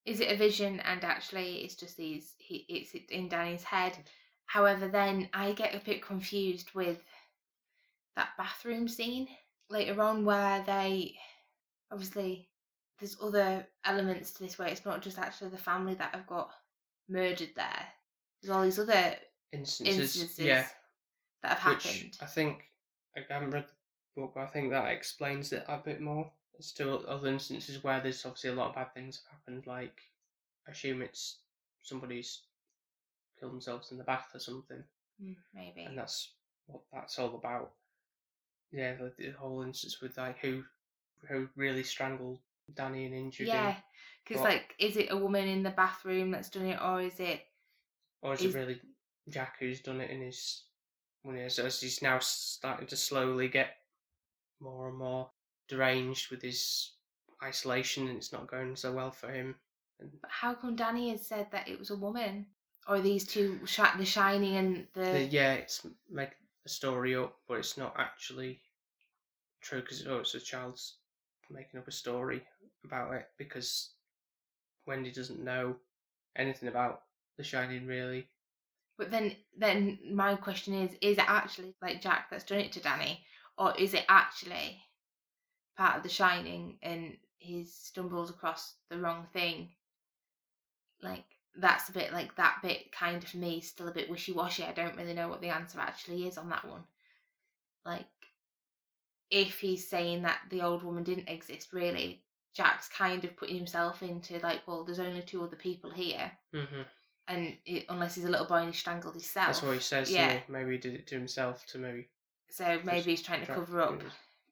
[0.06, 3.96] is it a vision and actually it's just these he it's in Danny's head.
[4.46, 7.02] However, then I get a bit confused with
[8.16, 9.28] that bathroom scene
[9.68, 11.16] later on where they
[11.92, 12.48] obviously
[12.98, 16.50] there's other elements to this where it's not just actually the family that have got
[17.08, 17.86] murdered there.
[18.42, 19.14] There's all these other
[19.52, 20.66] Instances, instances yeah.
[21.42, 22.18] that have which happened.
[22.20, 22.62] I think
[23.16, 26.30] I haven't read the book, but I think that explains it a bit more.
[26.52, 29.66] There's still other instances where there's obviously a lot of bad things have happened.
[29.66, 30.00] Like,
[30.66, 31.38] I assume it's
[31.82, 32.40] somebody's
[33.38, 34.84] killed themselves in the bath or something,
[35.22, 35.84] Mm, maybe.
[35.84, 36.32] and that's
[36.66, 37.72] what that's all about.
[38.72, 40.64] Yeah, the, the whole instance with like who
[41.28, 42.38] who really strangled
[42.74, 43.76] Danny and injured Yeah, him,
[44.24, 47.42] because like, is it a woman in the bathroom that's done it, or is it?
[48.22, 48.80] or is, is- it really
[49.28, 50.62] Jack who's done it in his
[51.22, 53.76] when he's as he's now starting to slowly get
[54.60, 55.30] more and more
[55.70, 56.92] deranged with his
[57.42, 59.54] isolation and it's not going so well for him.
[60.00, 62.46] And But how come Danny has said that it was a woman,
[62.88, 63.58] or these two,
[63.96, 65.00] the Shining and the?
[65.00, 66.30] the, yeah, it's make
[66.66, 68.60] a story up, but it's not actually
[69.60, 70.96] true because oh, it's a child's
[71.50, 72.42] making up a story
[72.84, 73.90] about it because
[74.86, 75.76] Wendy doesn't know
[76.36, 77.02] anything about
[77.36, 78.28] the Shining really.
[78.98, 82.80] But then, then my question is: Is it actually like Jack that's done it to
[82.80, 83.24] Danny,
[83.56, 84.82] or is it actually
[85.76, 89.68] part of the Shining and he stumbles across the wrong thing?
[91.02, 91.24] Like
[91.56, 94.64] that's a bit like that bit kind of for me still a bit wishy washy.
[94.64, 96.84] I don't really know what the answer actually is on that one.
[97.84, 98.06] Like
[99.30, 102.22] if he's saying that the old woman didn't exist, really,
[102.54, 106.82] Jack's kind of putting himself into like, well, there's only two other people here, hmm
[107.30, 109.46] and it, unless he's a little boy and he strangled himself.
[109.46, 110.10] That's what he says.
[110.10, 110.32] Yeah.
[110.32, 112.08] Yeah, maybe he did it to himself to maybe.
[112.50, 114.02] So maybe he's trying to cover up.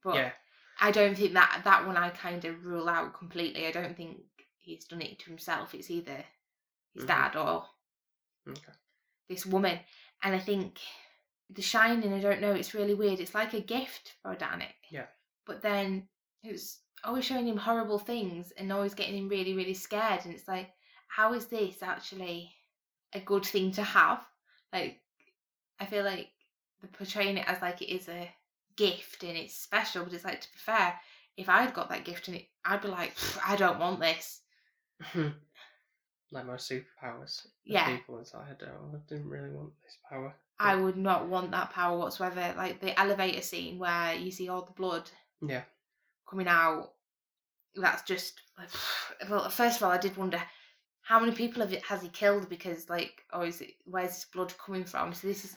[0.04, 0.30] But yeah,
[0.80, 3.66] I don't think that that one I kind of rule out completely.
[3.66, 4.20] I don't think
[4.58, 5.74] he's done it to himself.
[5.74, 6.24] It's either
[6.94, 7.08] his Mhm.
[7.08, 7.68] dad or
[8.48, 8.72] okay.
[9.28, 9.80] this woman.
[10.22, 10.80] And I think
[11.50, 13.20] The Shining, I don't know, it's really weird.
[13.20, 14.74] It's like a gift for Danny.
[14.90, 15.06] Yeah.
[15.46, 16.08] But then
[16.42, 20.24] it's always showing him horrible things and always getting him really, really scared.
[20.24, 20.74] And it's like,
[21.08, 22.54] how is this actually
[23.14, 24.26] a good thing to have?
[24.72, 25.02] Like,
[25.80, 26.32] I feel like
[26.80, 28.30] they're portraying it as like it is a
[28.78, 30.94] gift and it's special, but it's like, to be fair,
[31.36, 33.14] if I'd got that gift and it, I'd be like,
[33.46, 34.40] I don't want this.
[35.14, 37.46] like my superpowers.
[37.64, 37.96] Yeah.
[37.96, 38.94] People, it's like I don't.
[38.94, 40.34] I didn't really want this power.
[40.60, 42.54] I would not want that power whatsoever.
[42.56, 45.10] Like the elevator scene where you see all the blood
[45.46, 45.62] Yeah.
[46.28, 46.92] coming out.
[47.74, 48.68] That's just like,
[49.30, 49.48] well.
[49.50, 50.40] First of all, I did wonder
[51.02, 54.26] how many people have it, has he killed because like, or is it where's this
[54.32, 55.14] blood coming from?
[55.14, 55.56] So this is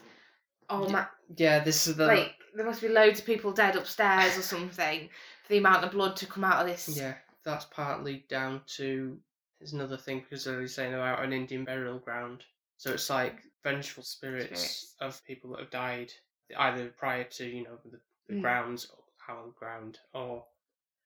[0.72, 1.06] oh Yeah, my,
[1.38, 2.08] Yeah, this is the.
[2.08, 5.10] like there must be loads of people dead upstairs or something
[5.44, 6.90] for the amount of blood to come out of this.
[6.98, 7.14] Yeah,
[7.46, 9.18] that's partly down to.
[9.60, 12.44] There's another thing because was saying about an Indian burial ground.
[12.78, 14.96] So it's like vengeful spirits, Spirits.
[15.02, 16.12] of people that have died
[16.58, 18.42] either prior to you know the, the Mm.
[18.42, 18.88] grounds,
[19.26, 20.44] hallowed ground, or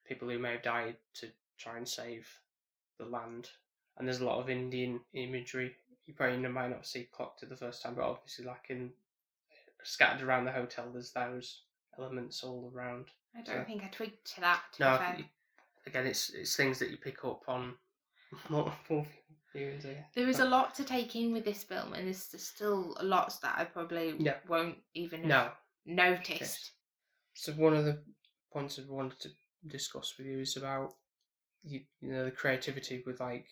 [0.07, 2.27] people who may have died to try and save
[2.97, 3.49] the land.
[3.97, 5.75] And there's a lot of Indian imagery.
[6.05, 8.91] You probably might not see clocked it the first time, but obviously, like in
[9.85, 11.63] scattered around the hotel, there's those
[11.97, 13.05] elements all around.
[13.35, 14.63] I don't So- think I twigged to that.
[14.73, 15.29] To No, be fair.
[15.87, 17.77] again, it's it's things that you pick up on
[18.49, 19.07] multiple
[19.53, 19.83] viewings.
[20.13, 23.57] There is a lot to take in with this film, and there's still lots that
[23.57, 24.39] I probably Yeah.
[24.47, 26.71] won't even have No, noticed.
[27.33, 28.03] so one of the
[28.51, 29.29] points I wanted to
[29.67, 30.95] discuss with you is about
[31.63, 33.47] you, you know the creativity with like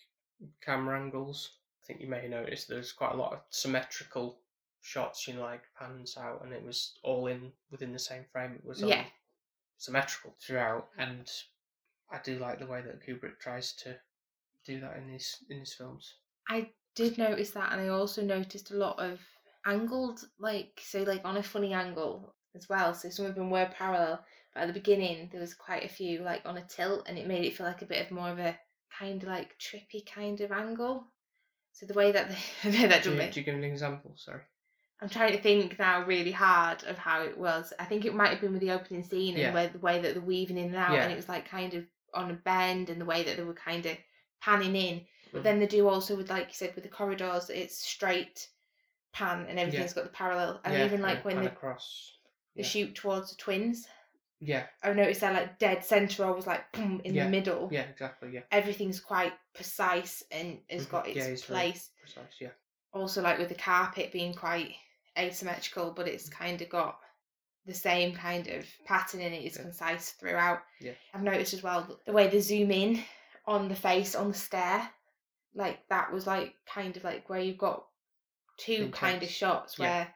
[0.60, 1.58] camera angles.
[1.82, 4.40] I think you may notice there's quite a lot of symmetrical
[4.84, 8.54] shots, you know, like pans out, and it was all in within the same frame.
[8.54, 9.00] It was Yeah.
[9.00, 9.06] um,
[9.78, 11.30] symmetrical throughout, and
[12.10, 13.98] I do like the way that Kubrick tries to
[14.64, 16.14] do that in his in his films.
[16.48, 19.20] I did notice that, and I also noticed a lot of
[19.66, 22.94] angled, like so, like on a funny angle as well.
[22.94, 26.20] So some of them were parallel, but at the beginning there was quite a few
[26.22, 28.38] like on a tilt, and it made it feel like a bit of more of
[28.38, 28.58] a
[28.98, 31.10] kind of like trippy kind of angle.
[31.72, 34.12] So the way that they, that Do do you give an example?
[34.16, 34.42] Sorry.
[35.00, 37.72] I'm trying to think now really hard of how it was.
[37.78, 39.46] I think it might have been with the opening scene Yeah.
[39.46, 41.02] and where the way that they're weaving in and out, Yeah.
[41.04, 43.54] and it was like kind of on a bend, and the way that they were
[43.54, 43.96] kind of
[44.40, 45.06] panning in.
[45.32, 45.44] But Mhm.
[45.44, 48.48] then they do also with, like you said, with the corridors, it's straight
[49.12, 50.60] pan and everything's got the parallel.
[50.64, 52.16] And yeah, even like when they, across.
[52.54, 53.88] they shoot towards the twins,
[54.40, 56.24] Yeah, I noticed they're like dead center.
[56.24, 57.68] I was like boom, in Yeah, the middle.
[57.72, 58.30] yeah, exactly.
[58.32, 60.90] Yeah, Everything's quite precise and has Mhm.
[60.90, 61.90] got Yeah, its it's place.
[61.98, 62.40] precise.
[62.40, 62.50] Yeah,
[62.92, 64.74] also like with the carpet being quite
[65.18, 66.98] asymmetrical, but it's kind of got
[67.66, 69.44] the same kind of pattern in it.
[69.44, 69.62] It's Yeah.
[69.62, 70.62] concise throughout.
[70.80, 70.92] Yeah.
[71.14, 73.02] I've noticed as well the way they zoom in
[73.46, 74.88] on the face on the stare,
[75.54, 77.86] like that was like kind of like where you've got
[78.58, 79.30] two kind of Intense.
[79.32, 79.84] shots Yeah.
[79.86, 80.14] where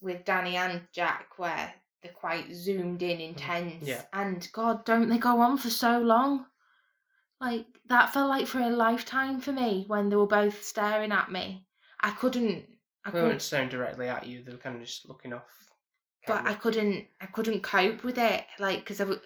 [0.00, 3.74] with Danny and Jack where they're quite zoomed in, intense.
[3.74, 3.86] Mm-hmm.
[3.86, 4.04] Yeah.
[4.12, 6.46] And God, don't they go on for so long?
[7.40, 11.30] Like that felt like for a lifetime for me when they were both staring at
[11.30, 11.66] me.
[12.00, 12.64] I couldn't.
[13.08, 13.28] I they couldn't.
[13.28, 15.68] weren't staring directly at you; they were kind of just looking off.
[16.26, 16.56] but I camera.
[16.56, 17.06] couldn't.
[17.20, 18.44] I couldn't cope with it.
[18.58, 19.20] Like because I w-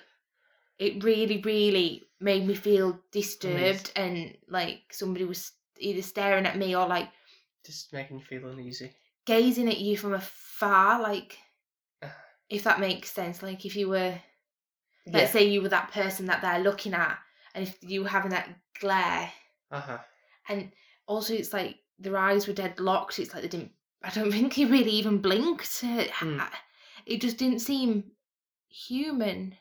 [0.78, 6.74] it really, really made me feel disturbed and like somebody was either staring at me
[6.76, 7.08] or like
[7.64, 8.92] just making you feel uneasy.
[9.26, 11.00] gazing at you from afar.
[11.00, 11.38] Like
[12.48, 13.42] if that makes sense.
[13.42, 14.14] Like if you were,
[15.06, 17.18] let's say you were that person that they're looking at,
[17.54, 18.48] and if you were having that
[18.80, 19.30] glare
[19.70, 19.98] Uh huh.
[20.48, 20.72] and
[21.06, 23.18] also it's like their eyes were dead locked.
[23.18, 23.72] It's like they didn't.
[24.02, 25.80] I don't think he really even blinked.
[25.82, 26.40] It, Hmm.
[27.06, 28.12] it just didn't seem
[28.68, 29.54] human,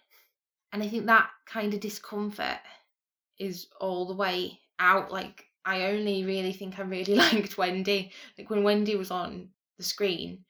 [0.72, 2.60] and I think that kind of discomfort
[3.38, 5.12] is all the way out.
[5.12, 8.12] Like I only really think I really liked Wendy.
[8.38, 10.46] Like when Wendy was on the screen,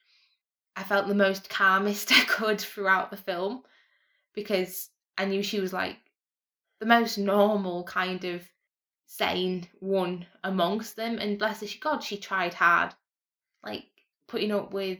[0.75, 3.63] I felt the most calmest I could throughout the film
[4.33, 5.97] because I knew she was like
[6.79, 8.41] the most normal kind of
[9.11, 11.17] sane one amongst them.
[11.19, 12.93] And bless her, she God, she tried hard,
[13.63, 13.85] like
[14.27, 14.99] putting up with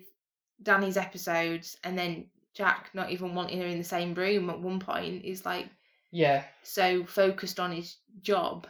[0.62, 4.80] Danny's episodes, and then Jack not even wanting her in the same room at one
[4.80, 5.70] point is like
[6.12, 6.44] Yeah.
[6.62, 8.68] so focused on his job.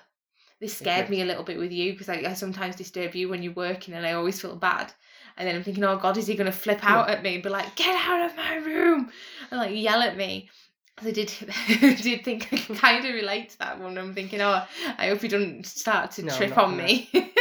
[0.59, 3.41] This scared me a little bit with you because I, I sometimes disturb you when
[3.41, 4.93] you're working, and I always feel bad.
[5.37, 7.43] And then I'm thinking, oh God, is he going to flip out at me and
[7.43, 9.11] be like, get out of my room,
[9.49, 10.51] and like yell at me?
[10.99, 11.33] So I did
[12.01, 13.97] did think I can kind of relate to that one.
[13.97, 14.63] I'm thinking, oh,
[14.97, 16.83] I hope he doesn't start to No, trip on gonna.
[16.83, 17.09] me.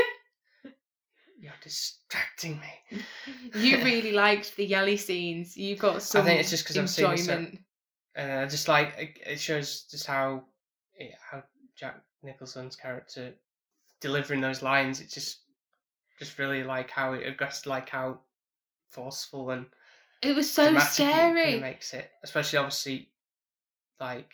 [1.41, 3.03] You're distracting me.
[3.55, 5.57] you really liked the yelly scenes.
[5.57, 7.29] You got some I think it's just because I've seen this,
[8.17, 8.47] uh.
[8.47, 10.45] Just like it, it shows just how
[10.95, 11.43] it, how
[11.77, 13.33] Jack Nicholson's character
[14.01, 15.01] delivering those lines.
[15.01, 15.39] It's just
[16.19, 18.19] just really like how it aggressed, like how
[18.91, 19.67] forceful and
[20.23, 21.61] It was so dramatic it scary.
[21.61, 22.11] makes it.
[22.23, 23.09] Especially obviously,
[24.01, 24.33] like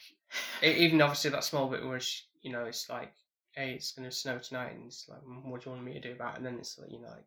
[0.62, 3.12] even obviously that small bit where she, you know it's like,
[3.52, 6.00] hey, it's gonna snow tonight, and it's like, "Mm, what do you want me to
[6.00, 6.34] do about?
[6.34, 6.36] it?
[6.38, 7.26] And then it's like, you know, like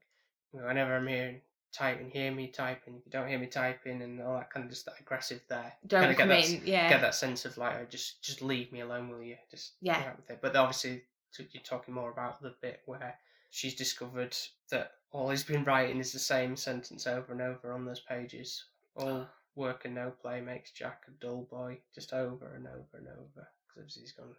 [0.51, 2.95] whenever I'm here typing, hear me typing.
[2.95, 5.73] If you don't hear me typing, and all that kind of just that aggressive there.
[5.85, 6.61] Don't Kinda get come that in.
[6.65, 6.89] Yeah.
[6.89, 9.37] Get that sense of like, oh, just just leave me alone, will you?
[9.51, 9.97] Just Yeah.
[9.99, 10.39] out with it.
[10.41, 11.03] But obviously,
[11.37, 13.19] you're talking more about the bit where
[13.51, 14.35] she's discovered
[14.71, 18.65] that all he's been writing is the same sentence over and over on those pages.
[18.95, 23.07] All work and no play makes Jack a dull boy, just over and over and
[23.07, 23.47] over.
[23.67, 24.35] Because obviously he's gone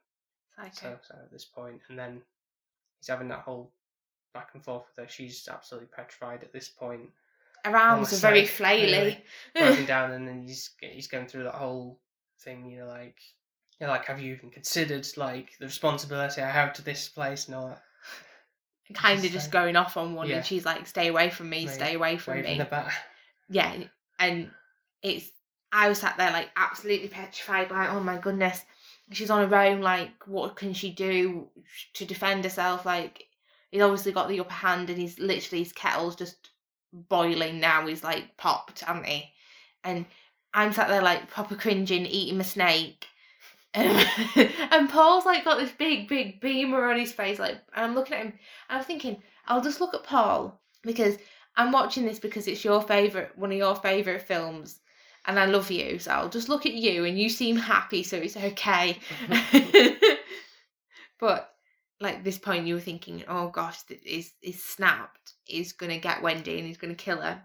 [0.57, 0.71] Psycho.
[0.73, 2.23] so so at this point, and then
[2.99, 3.73] he's having that whole
[4.35, 5.11] back and forth with her.
[5.13, 7.11] She's absolutely petrified at this point,
[7.65, 9.17] Her arms are almost very like, flaily.
[9.55, 11.99] broken down, and then he's he's going through that whole
[12.41, 12.71] thing.
[12.71, 13.19] You know, like
[13.79, 17.47] you know, like have you even considered like the responsibility I have to this place
[17.47, 17.83] and all that?
[18.95, 20.37] kind of Just just going off on one, Yeah.
[20.39, 22.93] and she's like, "Stay away from me, Right, stay away from Waving me." the bat.
[23.49, 23.77] yeah,
[24.19, 24.51] and
[25.03, 25.31] it's
[25.73, 28.65] I was sat there like absolutely petrified, like, "Oh my goodness."
[29.13, 29.81] She's on her own.
[29.81, 31.49] Like, what can she do
[31.95, 32.87] to defend herself?
[32.87, 33.27] Like,
[33.71, 36.51] he's obviously got the upper hand, and he's literally his kettle's just
[36.93, 37.87] boiling now.
[37.87, 39.33] He's like popped, hasn't he?
[39.85, 40.07] And
[40.55, 43.07] I'm sat there like proper cringing, eating my snake.
[43.75, 48.15] And Paul's like got this big, big beamer on his face, like, and I'm looking
[48.15, 48.33] at him,
[48.69, 51.17] I'm thinking, I'll just look at Paul because
[51.57, 54.81] I'm watching this because it's your favorite, one of your favorite films,
[55.27, 58.17] and I love you, so I'll just look at you, and you seem happy, so
[58.17, 58.99] it's okay.
[61.21, 61.51] but
[62.01, 65.35] like this point you were thinking, oh gosh, is is snapped.
[65.45, 67.43] He's gonna get Wendy and he's gonna kill her.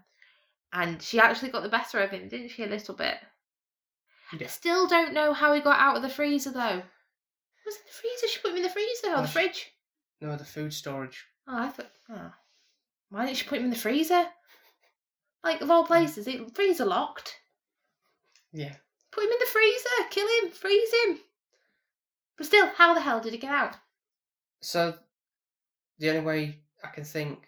[0.72, 2.64] And she actually got the better of him, didn't she?
[2.64, 3.16] A little bit.
[4.32, 4.48] I Yeah.
[4.48, 6.82] still don't know how he got out of the freezer though.
[7.66, 8.28] Was it the freezer?
[8.28, 9.72] She put him in the freezer or Oh, the she- fridge?
[10.20, 11.26] No, the food storage.
[11.46, 11.90] Oh, I thought.
[12.08, 12.32] Oh.
[13.10, 14.26] Why didn't she put him in the freezer?
[15.44, 15.88] Like of all mm.
[15.88, 17.36] places, it freezer locked.
[18.56, 18.74] Yeah.
[19.12, 20.08] Put him in the freezer.
[20.08, 20.50] Kill him.
[20.50, 21.18] Freeze him.
[22.38, 23.76] But still, how the hell did he get out?
[24.62, 24.94] So
[25.98, 27.46] the only way I can think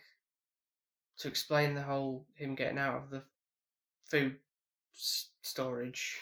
[1.19, 3.23] to explain the whole him getting out of the
[4.05, 4.37] food
[4.95, 6.19] s- storage,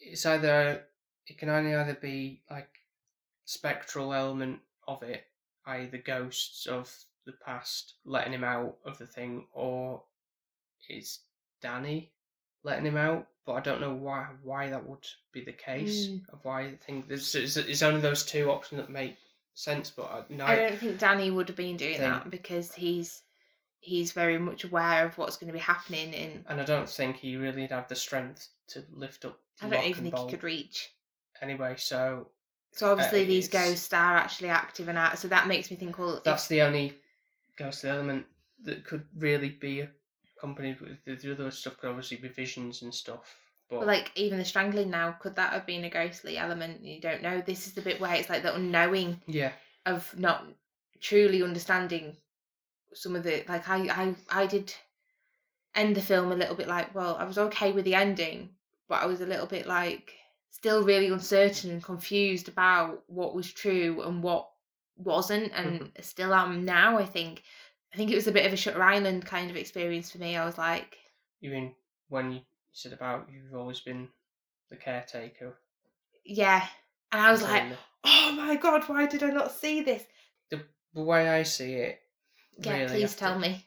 [0.00, 0.84] it's either
[1.26, 2.70] it can only either be like
[3.44, 5.24] spectral element of it,
[5.66, 5.86] i.e.
[5.86, 6.88] the ghosts of
[7.26, 10.04] the past letting him out of the thing, or
[10.88, 11.20] it's
[11.60, 12.12] Danny
[12.64, 13.26] letting him out.
[13.44, 16.06] But I don't know why why that would be the case.
[16.06, 16.22] Mm.
[16.32, 19.16] Of why I think there's it's, it's only those two options that make
[19.54, 19.90] sense.
[19.90, 22.10] But I, no, I don't think Danny would have been doing Thing.
[22.10, 23.22] that because he's
[23.80, 27.16] he's very much aware of what's going to be happening, and and I don't think
[27.16, 29.38] he really have the strength to lift up.
[29.60, 30.90] I don't even think he could reach.
[31.40, 32.28] Anyway, so
[32.72, 35.18] So obviously these ghosts are actually active and out.
[35.18, 36.96] So that makes me think, well, if- that's the only
[37.56, 38.26] ghostly element
[38.64, 39.88] that could really be
[40.42, 41.78] accompanied with the, the other stuff.
[41.78, 43.38] Could obviously be visions and stuff.
[43.70, 46.84] But But like even the strangling now, could that have been a ghostly element?
[46.84, 47.40] You don't know.
[47.40, 49.52] This is the bit where it's like the unknowing yeah,
[49.86, 50.46] of not
[51.00, 52.16] truly understanding
[52.94, 54.74] some of the like I I I did
[55.74, 58.50] end the film a little bit like well I was okay with the ending,
[58.88, 60.12] but I was a little bit like
[60.50, 64.48] still really uncertain and confused about what was true and what
[64.96, 66.02] wasn't, and mm-hmm.
[66.02, 66.98] still am now.
[66.98, 67.42] I think
[67.92, 70.36] I think it was a bit of a Shutter Island kind of experience for me.
[70.36, 70.96] I was like,
[71.40, 71.74] you mean
[72.08, 72.40] when you
[72.72, 74.08] said about you've always been
[74.70, 75.58] the caretaker.
[76.24, 76.66] yeah,
[77.10, 77.64] and I was like,
[78.04, 80.04] oh my god, why did I not see this?
[80.52, 80.62] the,
[80.94, 82.00] the way I see it.
[82.58, 83.66] Yeah, really, please tell me.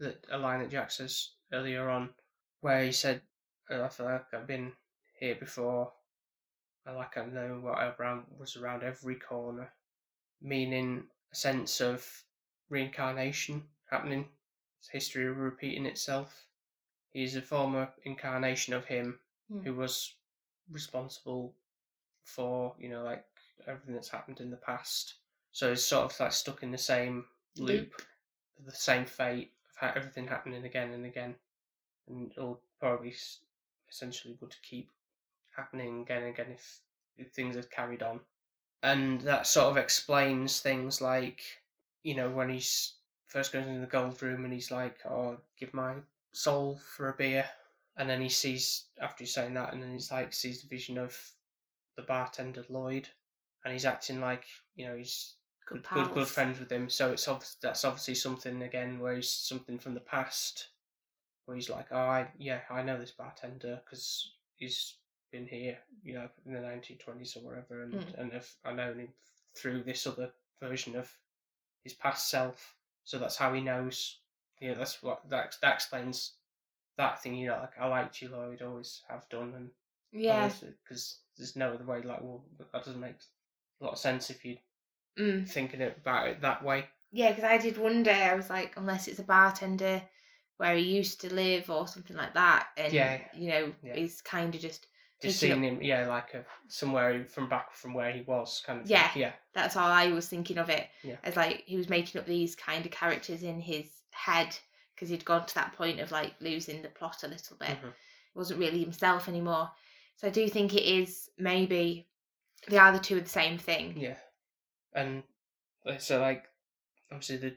[0.00, 2.10] that a line that Jack says earlier on,
[2.60, 3.20] where he said,
[3.70, 4.72] "Oh, "I feel like I've been
[5.20, 5.92] here before,
[6.86, 9.70] and like I know what around was around every corner,"
[10.40, 12.06] meaning a sense of
[12.68, 14.26] reincarnation happening,
[14.90, 16.46] history repeating itself.
[17.10, 19.18] He's a former incarnation of him
[19.50, 19.62] Hmm.
[19.62, 20.14] who was
[20.70, 21.54] responsible
[22.24, 23.24] for you know like
[23.66, 25.14] everything that's happened in the past.
[25.52, 27.24] So he's sort of like stuck in the same
[27.56, 28.02] loop, Loop.
[28.66, 31.34] the same fate of ha- everything happening again and again,
[32.06, 33.40] and it'll probably s-
[33.88, 34.90] essentially would keep
[35.56, 36.80] happening again and again if,
[37.16, 38.20] if things are carried on.
[38.82, 41.40] And that sort of explains things like,
[42.02, 42.94] you know, when he's
[43.26, 45.94] first goes into the gold room and he's like, "Oh, give my
[46.32, 47.48] soul for a beer,"
[47.96, 50.98] and then he sees after he's saying that, and then he's like sees the vision
[50.98, 51.16] of
[51.96, 53.08] the bartender Lloyd,
[53.64, 54.44] and he's acting like
[54.76, 55.34] you know he's
[55.66, 56.88] Good good, good, friends with him.
[56.88, 60.68] So it's obvious that's obviously something again where he's something from the past,
[61.44, 64.94] where he's like, oh, I yeah, I know this bartender because he's
[65.30, 68.18] been here, you know, in the nineteen twenties or whatever, and Mm.
[68.18, 69.12] and if I know him
[69.54, 71.14] through this other version of
[71.84, 72.74] his past self.
[73.04, 74.18] So that's how he knows.
[74.60, 76.32] Yeah, that's what that that explains
[76.96, 77.34] that thing.
[77.36, 79.70] You know, like I liked you, Lloyd, always have done, and
[80.12, 80.50] Yeah.
[80.84, 82.02] because there's no other way.
[82.02, 83.16] Like, well, that doesn't make
[83.80, 84.58] a lot of sense if you
[85.18, 85.48] Mm.
[85.48, 86.86] thinking about it that way.
[87.10, 88.10] Yeah, because I did wonder.
[88.10, 90.02] I was like, unless it's a bartender
[90.58, 93.94] where he used to live or something like that, and Yeah, you know, yeah.
[93.96, 94.86] he's kind of just.
[95.20, 98.86] Just seeing him, yeah, like a, somewhere from back from where he was, kind of.
[98.86, 98.96] thing.
[98.96, 99.10] Yeah.
[99.16, 100.86] yeah, That's all I was thinking of it.
[101.02, 101.16] Yeah.
[101.24, 104.56] As like he was making up these kind of characters in his head
[104.94, 107.70] because he'd gone to that point of like losing the plot a little bit.
[107.70, 107.92] mhm.
[108.34, 109.70] wasn't really himself anymore.
[110.16, 112.08] So I do think it is maybe
[112.68, 113.96] they are the two of the same thing.
[113.96, 114.16] yeah.
[114.94, 115.22] And
[115.86, 116.44] uh, so, like,
[117.12, 117.56] obviously, the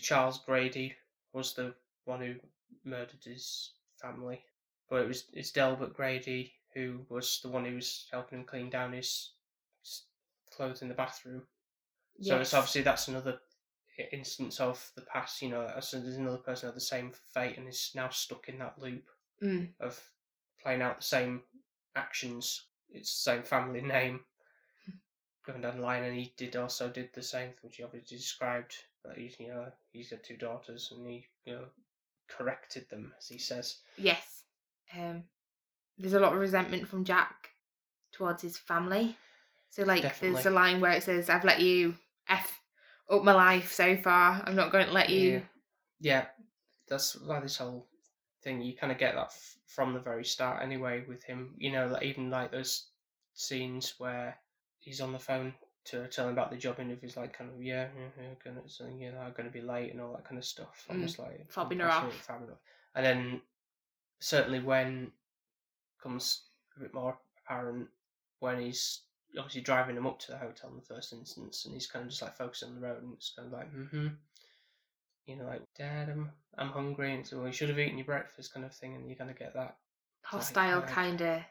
[0.00, 0.94] Charles Grady
[1.32, 2.34] was the one who
[2.84, 4.40] murdered his family,
[4.88, 8.70] but it was it's Delbert Grady who was the one who was helping him clean
[8.70, 9.32] down his
[10.52, 11.42] clothes in the bathroom.
[12.20, 13.40] So it's obviously that's another
[14.12, 15.42] instance of the past.
[15.42, 18.48] You know, that's- there's another person who had the same fate and is now stuck
[18.48, 19.08] in that loop
[19.42, 19.72] Mm.
[19.80, 20.12] of
[20.60, 21.42] playing out the same
[21.94, 22.66] actions.
[22.90, 24.24] It's the same family name
[25.44, 28.74] going down the line, and he did also did the same, which he obviously described.
[29.04, 31.70] That he's you know he's got two daughters, and he you know
[32.28, 33.78] corrected them as he says.
[33.96, 34.44] Yes.
[34.92, 35.28] Um,
[35.98, 37.50] there's a lot of resentment from Jack
[38.12, 39.16] towards his family.
[39.70, 41.94] So like there's a line where it says, I've let you
[42.28, 42.60] F
[43.10, 44.42] up my life so far.
[44.44, 45.40] I'm not going to let you Yeah.
[46.00, 46.26] Yeah,
[46.86, 47.86] that's why this whole
[48.42, 51.54] thing you kind of get that f- from the very start anyway with him.
[51.56, 52.86] You know, like even like those
[53.34, 54.36] scenes where
[54.78, 55.54] he's on the phone
[55.86, 59.10] to tell him about the job interviews, like kind of yeah, yeah, yeah gonna you
[59.10, 60.86] know, I'm gonna be late and all that kind of stuff.
[60.88, 62.28] Mm, Almost like fobbing her absolutely off.
[62.28, 62.60] fobbing her off.
[62.94, 63.40] And then
[64.20, 65.10] certainly when
[66.02, 66.42] comes
[66.76, 67.88] a bit more apparent
[68.40, 69.02] when he's
[69.36, 72.10] obviously driving him up to the hotel in the first instance, and he's kind of
[72.10, 74.08] just like focusing on the road, and it's kind of like, mm-hmm.
[75.26, 78.06] You know, like, Dad, I'm I'm hungry, and so well, you should have eaten your
[78.06, 79.76] breakfast, kind of thing, and you're gonna get that
[80.22, 81.42] Hostile like- kind of.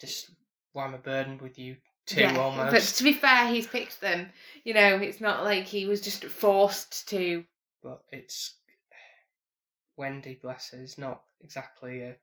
[0.00, 0.30] just
[0.72, 1.76] why am I burdened with you
[2.06, 2.70] two Yeah, almost.
[2.72, 4.30] but to be fair, he's picked them.
[4.64, 7.44] You know, it's not like he was just forced to.
[7.82, 8.54] but it's
[9.96, 12.16] Wendy, bless her, is not exactly a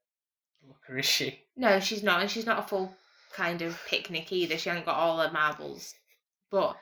[0.68, 1.40] looker, is she?
[1.56, 2.96] No, she's not, and she's not a full
[3.34, 4.58] kind of picnic either.
[4.58, 5.94] She hasn't got all her marbles,
[6.50, 6.78] but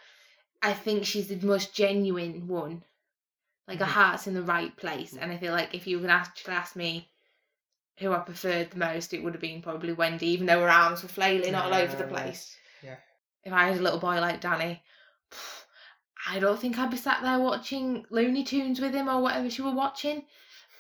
[0.62, 2.84] I think she's the most genuine one.
[3.68, 3.90] Like her Mhm.
[3.90, 5.22] heart's in the right place, Mm.
[5.22, 7.10] and I feel like if you would actually ask me
[8.00, 11.04] who I preferred the most, it would have been probably Wendy, even though her arms
[11.04, 12.58] were flailing all over the place.
[12.82, 12.98] Yeah.
[13.44, 14.84] If I had a little boy like Danny,
[16.28, 19.62] I don't think I'd be sat there watching Looney Tunes with him or whatever she
[19.62, 20.28] were watching.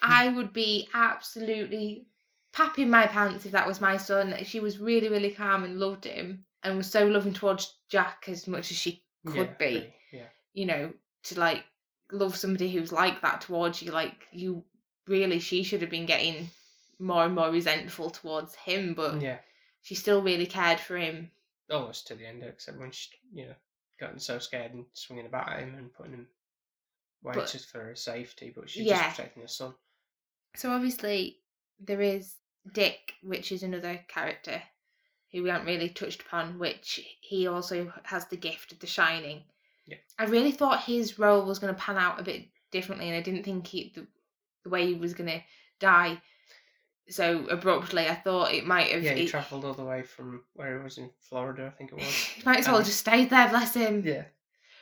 [0.01, 2.07] I would be absolutely
[2.53, 4.35] papping my pants if that was my son.
[4.43, 8.47] She was really, really calm and loved him and was so loving towards Jack as
[8.47, 9.93] much as she could yeah, be.
[10.11, 10.27] Yeah.
[10.53, 10.93] You know,
[11.23, 11.63] to like
[12.11, 13.91] love somebody who's like that towards you.
[13.91, 14.63] Like you
[15.07, 16.49] really, she should have been getting
[16.99, 19.39] more and more resentful towards him, but Yeah.
[19.81, 21.31] she still really cared for him.
[21.69, 23.55] Oh, Almost to the end, except when she, you know,
[23.99, 26.27] gotten so scared and swinging about at him and putting him
[27.35, 29.03] just for her safety, but she's Yeah.
[29.03, 29.75] just protecting her son.
[30.55, 31.41] So obviously
[31.79, 32.35] there is
[32.73, 34.61] Dick, which is another character
[35.31, 39.43] who we haven't really touched upon, which he also has the gift of the shining.
[39.85, 39.97] Yeah.
[40.17, 43.21] I really thought his role was going to pan out a bit differently, and I
[43.21, 44.07] didn't think he, the,
[44.63, 45.41] the way he was going to
[45.79, 46.21] die
[47.09, 48.07] so abruptly.
[48.07, 49.03] I thought it might have.
[49.03, 51.91] Yeah, he it- travelled all the way from where he was in Florida, I think
[51.91, 52.05] it was.
[52.05, 54.03] he might as well and- just stayed there, bless him.
[54.05, 54.23] yeah.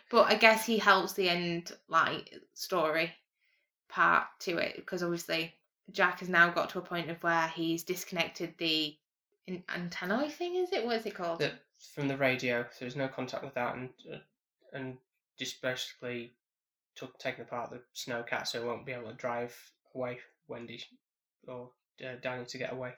[0.09, 3.11] But I guess he helps the end like story
[3.89, 5.53] part to it because obviously
[5.91, 8.95] Jack has now got to a point of where he's disconnected the
[9.47, 10.55] an- antennae thing.
[10.55, 10.85] Is it?
[10.85, 11.39] What is it called?
[11.39, 11.51] The,
[11.93, 14.17] from the radio, so there's no contact with that, and uh,
[14.73, 14.97] and
[15.37, 16.33] just basically
[16.95, 19.55] took taken apart the snowcat, so it won't be able to drive
[19.95, 20.83] away Wendy
[21.47, 21.69] or
[22.03, 22.93] uh, Danny to get away.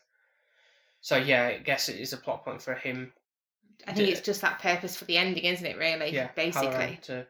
[1.01, 3.13] So yeah, I guess it is a plot point for him.
[3.87, 5.77] I think it's just that purpose for the ending, isn't it?
[5.77, 6.67] Really, Yeah, basically.
[6.67, 7.25] Halloran to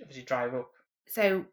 [0.00, 0.70] obviously drive up.
[1.06, 1.44] So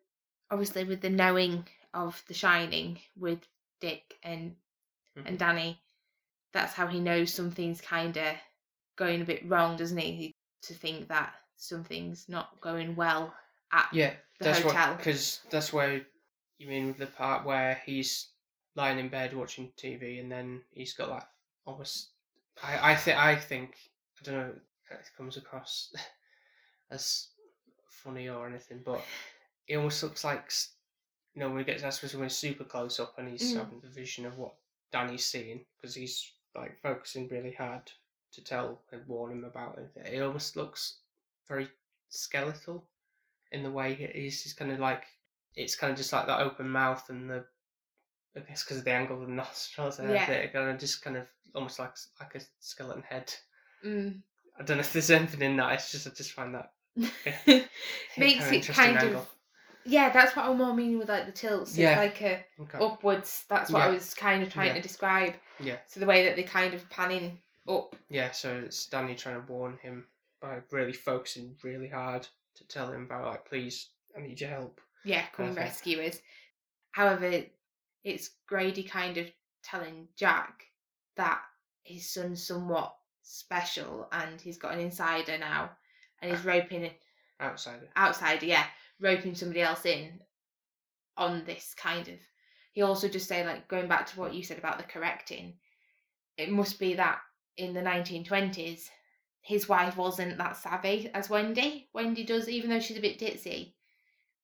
[0.52, 3.48] obviously, with the knowing of The Shining with
[3.80, 4.56] Dick and
[5.16, 5.28] Mhm.
[5.28, 5.82] and Danny,
[6.54, 8.36] that's how he knows something's kind of
[8.96, 10.34] going a bit wrong, doesn't he?
[10.64, 13.34] To think that something's not going well
[13.72, 14.96] at Yeah, the that's hotel.
[14.98, 16.06] because that's where
[16.58, 18.30] you mean with the part where he's
[18.76, 21.30] lying in bed watching TV and then he's got that
[21.66, 22.10] almost.
[22.64, 23.78] I I think I think
[24.20, 24.56] I don't know
[24.90, 25.94] it comes across
[26.92, 27.28] as
[27.90, 29.02] funny or anything, but
[29.68, 30.52] it almost looks like
[31.38, 33.58] you know when he gets that's when he's super close up and he's Mm.
[33.58, 34.56] having the vision of what
[34.92, 37.92] Danny's seeing because he's like focusing really hard
[38.32, 39.92] to tell and warn him about it.
[40.12, 40.98] It almost looks
[41.48, 41.70] very
[42.10, 42.90] skeletal
[43.52, 44.42] in the way it is.
[44.42, 45.04] He's kind of like
[45.56, 47.46] it's kind of just like that open mouth and the
[48.36, 50.28] I guess because of the angle of the nostrils and Yeah.
[50.32, 53.32] it kind of just kind of almost like like a skeleton head.
[53.86, 54.24] Mm.
[54.60, 55.74] I don't know if there's anything in that.
[55.74, 56.72] It's just I just find that
[58.18, 59.20] Makes it kind angle.
[59.22, 59.28] of
[59.88, 60.10] yeah.
[60.12, 61.78] That's what I'm more meaning with like the tilts.
[61.78, 62.02] Yeah.
[62.02, 62.78] It's like a Okay.
[62.86, 63.46] upwards.
[63.50, 64.74] That's what I was kind of trying Yeah.
[64.76, 65.34] to describe.
[65.60, 65.78] Yeah.
[65.88, 67.96] So the way that they kind of panning up.
[68.10, 70.06] Yeah, so it's Danny trying to warn him
[70.40, 74.80] by really focusing really hard to tell him about like, please, I need your help.
[75.04, 76.20] Yeah, come rescue us.
[76.92, 77.44] However,
[78.04, 79.28] it's Grady kind of
[79.64, 80.66] telling Jack
[81.16, 81.42] that
[81.84, 85.72] his son's somewhat special and he's got an insider now
[86.22, 86.50] and he's ah.
[86.50, 86.90] roping
[87.42, 87.88] Outsider.
[87.96, 88.66] outsider, yeah,
[89.00, 90.20] roping somebody else in
[91.16, 92.20] on this kind of.
[92.74, 95.58] He also just say like going back to what you said about the correcting,
[96.38, 97.20] it must be that
[97.58, 98.90] in the 1920s,
[99.42, 101.90] his wife wasn't that savvy as Wendy.
[101.94, 103.74] Wendy does, even though she's a bit ditzy,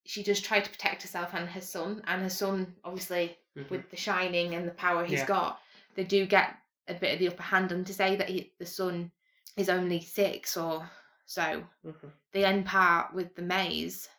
[0.06, 2.02] she does try to protect herself and her son.
[2.08, 3.70] And her son, obviously, Mhm.
[3.70, 5.26] with the shining and the power he's Yeah.
[5.28, 5.62] got,
[5.96, 7.72] they do get a bit of the upper hand.
[7.72, 9.12] And to say that he, the son
[9.56, 10.90] is only six or
[11.26, 12.12] so, Mhm.
[12.32, 14.10] the end part with the maze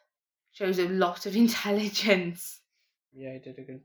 [0.54, 2.60] shows a lot of intelligence.
[3.12, 3.82] Yeah, he did a good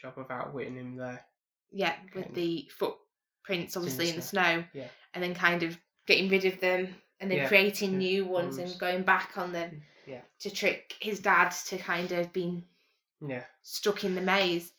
[0.00, 1.24] job of outwitting him there.
[1.70, 4.64] Yeah, with the footprints obviously in the snow.
[4.74, 4.88] Yeah.
[5.14, 8.72] And then kind of getting rid of them and then Yeah, creating new ones ones.
[8.72, 10.22] and going back on them Yeah.
[10.40, 12.64] to trick his dad to kind of being
[13.26, 13.44] Yeah.
[13.62, 14.72] stuck in the maze.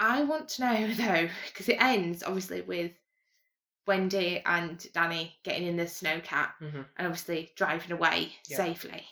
[0.00, 2.92] I want to know though, because it ends obviously with
[3.86, 6.86] Wendy and Danny getting in the snowcat Mhm.
[6.96, 8.56] and obviously driving away Yeah.
[8.56, 9.06] safely.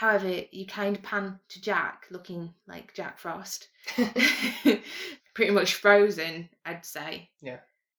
[0.00, 3.68] However, you kind of pan to Jack looking like Jack Frost.
[5.34, 7.28] Pretty much frozen, I'd say.
[7.42, 7.58] Yeah.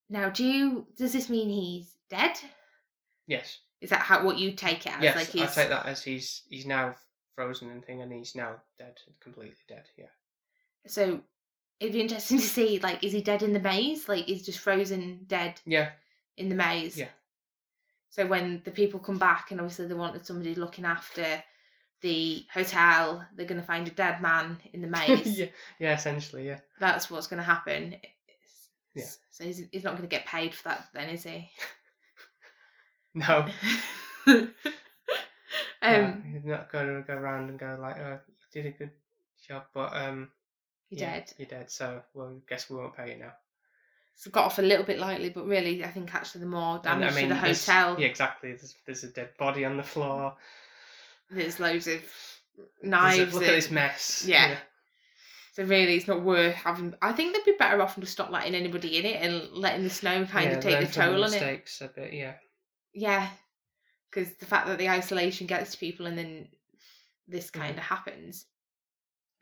[0.10, 2.40] Now, do you does this mean he's dead?
[3.28, 3.60] yes.
[3.82, 5.04] Is that how what you take it as?
[5.04, 5.16] Yes.
[5.16, 6.96] like I take that as he's he's now
[7.36, 9.84] frozen and thing, and he's now dead, completely dead.
[9.96, 10.06] Yeah.
[10.88, 11.22] so
[11.80, 14.10] it'd be interesting to see like is he dead in the maze?
[14.10, 15.90] Like is just frozen dead Yeah.
[16.36, 16.98] in the maze?
[16.98, 17.10] Yeah.
[18.10, 21.44] So when the people come back and obviously they wanted somebody looking after
[22.02, 25.40] the hotel, they're gonna find a dead man in the maze.
[25.40, 25.46] yeah.
[25.80, 25.94] Yeah.
[25.94, 26.48] Essentially.
[26.48, 26.60] Yeah.
[26.80, 27.94] That's what's gonna happen.
[27.94, 29.06] It's- Yeah.
[29.32, 31.50] So he's, he's not gonna get paid for that then, is he?
[33.14, 33.46] No.
[34.28, 34.50] um
[35.82, 38.20] no, he's not going to go around and go like, "Oh,
[38.54, 38.92] you did a good
[39.48, 40.30] job," but um,
[40.90, 41.34] you're yeah, dead.
[41.38, 41.72] You're dead.
[41.72, 43.34] So well, guess we won't pay you now.
[44.16, 47.16] So got off a little bit lightly, but really I think actually the more damage
[47.16, 48.00] to the hotel.
[48.00, 48.52] Yeah, exactly.
[48.52, 50.36] There's, there's a dead body on the floor.
[51.32, 52.02] There's loads of
[52.84, 53.34] knives.
[53.34, 54.24] look at this mess.
[54.28, 54.58] Yeah.
[55.54, 56.94] So really, it's not worth having.
[57.02, 59.90] I think they'd be better off just stop letting anybody in it and letting the
[59.90, 61.72] snow kind Yeah, of take the toll on it.
[61.82, 62.14] a bit.
[62.14, 62.34] Yeah.
[62.94, 63.30] Yeah,
[64.10, 66.48] because the fact that the isolation gets to people and then
[67.28, 67.60] this mm.
[67.60, 68.46] kind of happens.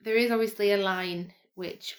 [0.01, 1.95] There is obviously a line which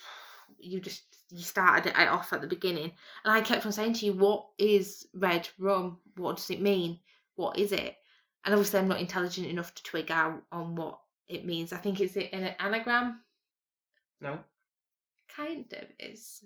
[0.59, 2.93] you just you started it off at the beginning,
[3.25, 5.99] and I kept on saying to you, "What is red rum?
[6.17, 7.01] What does it mean?
[7.37, 7.97] What is it?"
[8.45, 11.73] And obviously, I'm not intelligent enough to twig out on what it means.
[11.73, 13.21] I think it's it an anagram,
[14.21, 14.39] No,
[15.35, 16.43] kind of is.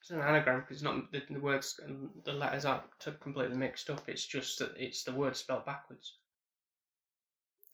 [0.00, 2.82] it's an anagram because it's not the, the words and the letters aren't
[3.20, 4.02] completely mixed up.
[4.08, 6.14] It's just that it's the word spelled backwards.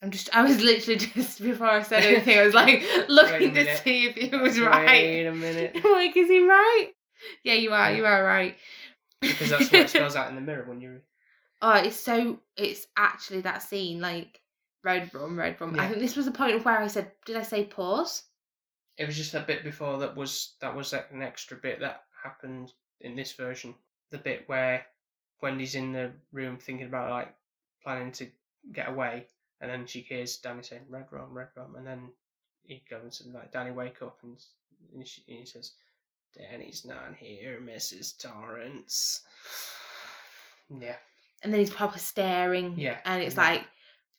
[0.03, 0.35] I'm just.
[0.35, 2.37] I was literally just before I said anything.
[2.37, 4.85] I was like looking to see if it was right.
[4.85, 5.71] Wait a minute.
[5.83, 6.91] I'm like, is he right?
[7.43, 7.91] Yeah, you are.
[7.91, 8.55] You are right.
[9.21, 10.99] Because that's what it spells out in the mirror when you.
[11.65, 12.39] Oh, it's so.
[12.55, 14.39] It's actually that scene, like
[14.83, 15.77] red rum, red rum.
[15.79, 18.23] I think this was the point where I said, did I say pause?
[18.97, 22.03] It was just a bit before that was that was like an extra bit that
[22.23, 23.73] happened in this version.
[24.11, 24.85] The bit where
[25.41, 27.35] Wendy's in the room thinking about like
[27.83, 28.27] planning to
[28.71, 29.25] get away,
[29.59, 32.09] and then she hears Danny saying "red rum, red rum," and then
[32.63, 34.37] he goes and like Danny wake up and,
[34.93, 35.71] and she, and he says,
[36.37, 38.17] "Danny's not here, Mrs.
[38.17, 39.21] Torrance."
[40.67, 40.95] Yeah,
[41.43, 42.77] And then he's proper staring.
[42.77, 43.41] Yeah, And it's yeah.
[43.41, 43.65] like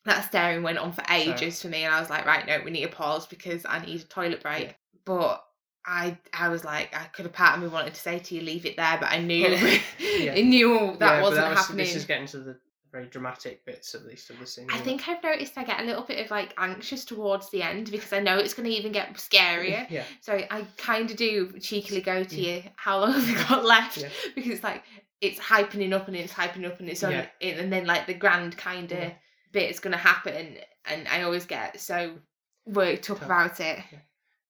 [0.05, 2.71] that staring went on for ages for me, and I was like, right, no, we
[2.71, 4.65] need a pause because I need a toilet break.
[4.65, 4.73] Yeah.
[5.05, 5.45] But
[5.85, 8.43] I, I was like, I could have part of me wanted to say to you,
[8.43, 9.49] leave it there, but I knew,
[9.99, 10.33] Yeah.
[10.37, 11.87] I knew that wasn't that was, happening.
[11.87, 12.59] This is getting to the
[12.97, 14.67] very dramatic bits, at least, of the scene.
[14.71, 17.91] I think I've noticed I get a little bit of like anxious towards the end
[17.91, 19.87] because I know it's going to even get scarier.
[19.91, 23.65] Yeah, So I kind of do cheekily go to you, how long have we got
[23.67, 23.99] left?
[23.99, 24.09] Yeah.
[24.35, 24.83] Because it's like
[25.21, 27.27] it's hypening up and it's hypening up and it's on, Yeah.
[27.43, 29.13] and then like the grand kind of Yeah.
[29.53, 32.17] bit is going to happen, and I always get so
[32.65, 33.79] worked up about it.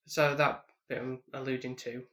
[0.06, 2.04] So that bit I'm alluding to,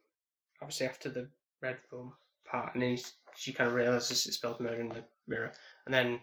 [0.61, 1.29] obviously after the
[1.61, 2.13] red room
[2.45, 2.97] part, and then
[3.36, 5.51] she kind of realizes it's spelled murder in the mirror,
[5.86, 6.19] and then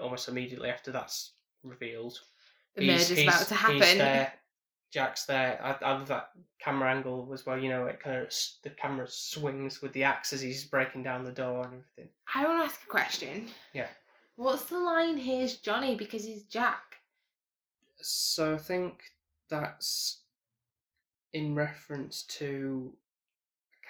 [0.00, 1.32] almost immediately after that's
[1.62, 2.18] revealed,
[2.74, 3.76] The he's- murder's he's- about to happen.
[3.76, 4.32] He's there,
[4.90, 5.60] Jack's there.
[5.62, 7.58] I, I love that camera angle as well.
[7.58, 8.32] You know, it kind of
[8.62, 12.08] the camera swings with the axe as he's breaking down the door and everything.
[12.34, 13.48] I want to ask a question.
[13.72, 13.88] Yeah.
[14.36, 15.16] What's the line?
[15.18, 16.96] Here's Johnny because he's Jack.
[18.02, 19.02] So I think
[19.50, 20.22] that's
[21.34, 22.92] in reference to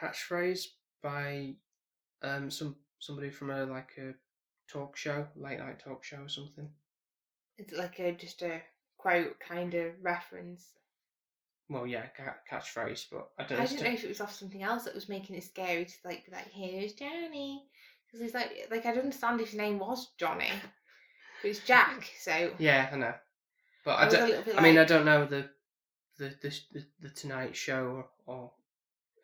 [0.03, 0.67] a catchphrase
[1.03, 1.55] by
[2.23, 4.13] um some somebody from a like a
[4.73, 6.69] talk show, late night talk show or something.
[7.59, 8.63] It's like a just a
[8.99, 10.67] quote kind of reference.
[11.69, 13.69] Well, yeah, ca- catchphrase, but I don't I know.
[13.69, 16.27] didn't know if it was off something else that was making it scary to like
[16.27, 17.65] be like, here's Johnny.
[18.07, 20.51] Because he's like, like I don't understand if his name was Johnny,
[21.43, 22.11] but it's Jack.
[22.19, 23.15] So Yeah, I know,
[23.85, 24.59] but I I don't.
[24.59, 25.49] I mean, I don't know the
[26.19, 28.51] the the the, the Tonight Show or, or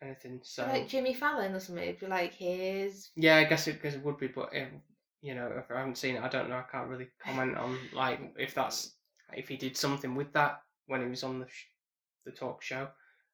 [0.01, 0.39] anything.
[0.43, 1.83] So like Jimmy Fallon or something.
[1.83, 4.81] It'd be like, here's yeah, I guess it, guess it would be, but um,
[5.21, 6.57] you know, if I haven't seen it, I don't know.
[6.57, 8.93] I can't really comment on like if that's
[9.33, 11.65] if he did something with that when he was on the sh-
[12.25, 12.87] the talk show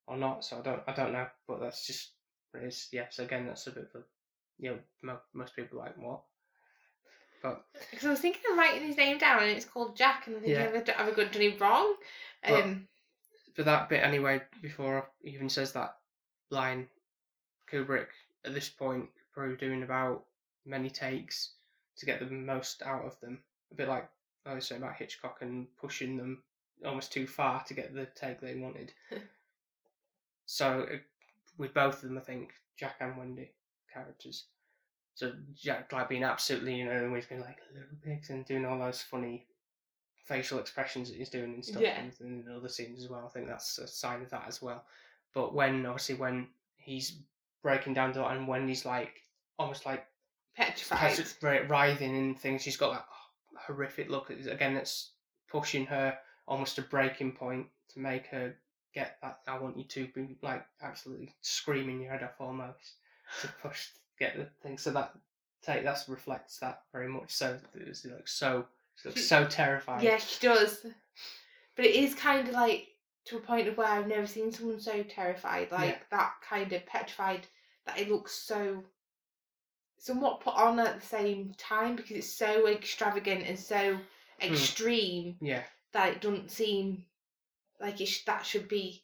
[0.08, 0.44] or not.
[0.46, 2.12] So I don't I don't know, but that's just
[2.52, 2.88] what it is.
[2.92, 4.04] Yes, again, that's a bit of
[4.60, 6.22] you know mo- most people like what,
[7.42, 10.38] but because I was thinking of writing his name down and it's called Jack and
[10.38, 10.62] I think Yeah.
[10.72, 11.96] have, I, have I got done it wrong?
[12.48, 12.88] But- Um,
[13.56, 15.98] for that bit anyway, before he even says that
[16.50, 16.88] line,
[17.72, 18.08] Kubrick
[18.46, 20.26] at this point probably doing about
[20.66, 21.54] many takes
[21.98, 23.40] to get the most out of them.
[23.72, 24.10] A bit like
[24.46, 26.44] I was saying about Hitchcock and pushing them
[26.86, 28.92] almost too far to get the take they wanted.
[30.46, 30.98] so uh,
[31.58, 33.52] with both of them, I think Jack and Wendy
[33.94, 34.46] characters,
[35.14, 38.80] So Jack like being absolutely, you know, always being like little pigs and doing all
[38.80, 39.46] those funny
[40.26, 42.00] facial expressions that he's doing and stuff Yeah.
[42.00, 43.26] and in other scenes as well.
[43.26, 44.86] I think that's a sign of that as well.
[45.34, 47.18] But when obviously when he's
[47.62, 49.22] breaking down the and when he's like
[49.60, 50.06] almost like
[50.56, 51.16] Petrified.
[51.18, 51.26] petri-
[51.62, 53.06] ri- writhing and things, she's got that
[53.68, 54.30] horrific look.
[54.30, 55.12] Again, that's
[55.50, 58.56] pushing her almost to breaking point to make her
[58.94, 59.40] get that.
[59.48, 62.96] I want you to be like absolutely screaming your head off almost
[63.42, 63.88] to push
[64.20, 64.78] get the thing.
[64.78, 65.14] So that
[65.64, 67.32] take that reflects that very much.
[67.32, 70.04] So it's like so she looks She- so terrified.
[70.04, 70.86] Yeah, she does.
[71.76, 72.88] But it is kind of like
[73.26, 76.86] to a point of where I've never seen someone so terrified, like that kind of
[76.86, 77.48] petrified
[77.86, 78.84] that it looks so
[80.04, 83.96] somewhat put on at the same time because it's so extravagant and so
[84.42, 84.54] Hmm.
[84.54, 85.64] extreme Yeah.
[85.94, 87.06] that it doesn't seem
[87.80, 89.04] like it sh- that should be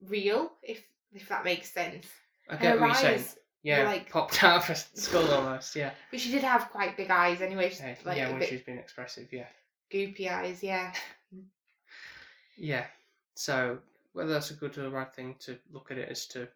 [0.00, 2.06] real if if that makes sense.
[2.48, 3.24] I get her what you're saying.
[3.62, 5.76] Yeah, like- popped out of her skull almost.
[5.76, 5.92] Yeah.
[6.10, 8.78] But she did have quite big eyes anyway, she's Yeah, like yeah when she's being
[8.78, 9.30] expressive.
[9.32, 9.48] Yeah.
[9.90, 10.94] goopy eyes, yeah.
[12.56, 12.86] Yeah.
[13.34, 13.80] So
[14.12, 16.48] whether that's a good or a bad thing to look at it as to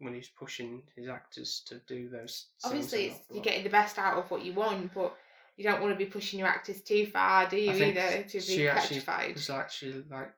[0.00, 2.46] when he's pushing his actors to do those.
[2.64, 5.16] Obviously, it's, you're getting the best out of what you want, but
[5.56, 7.72] you don't want to be pushing your actors too far, do you?
[7.72, 9.34] Either to be she actually petrified.
[9.34, 10.32] was actually like,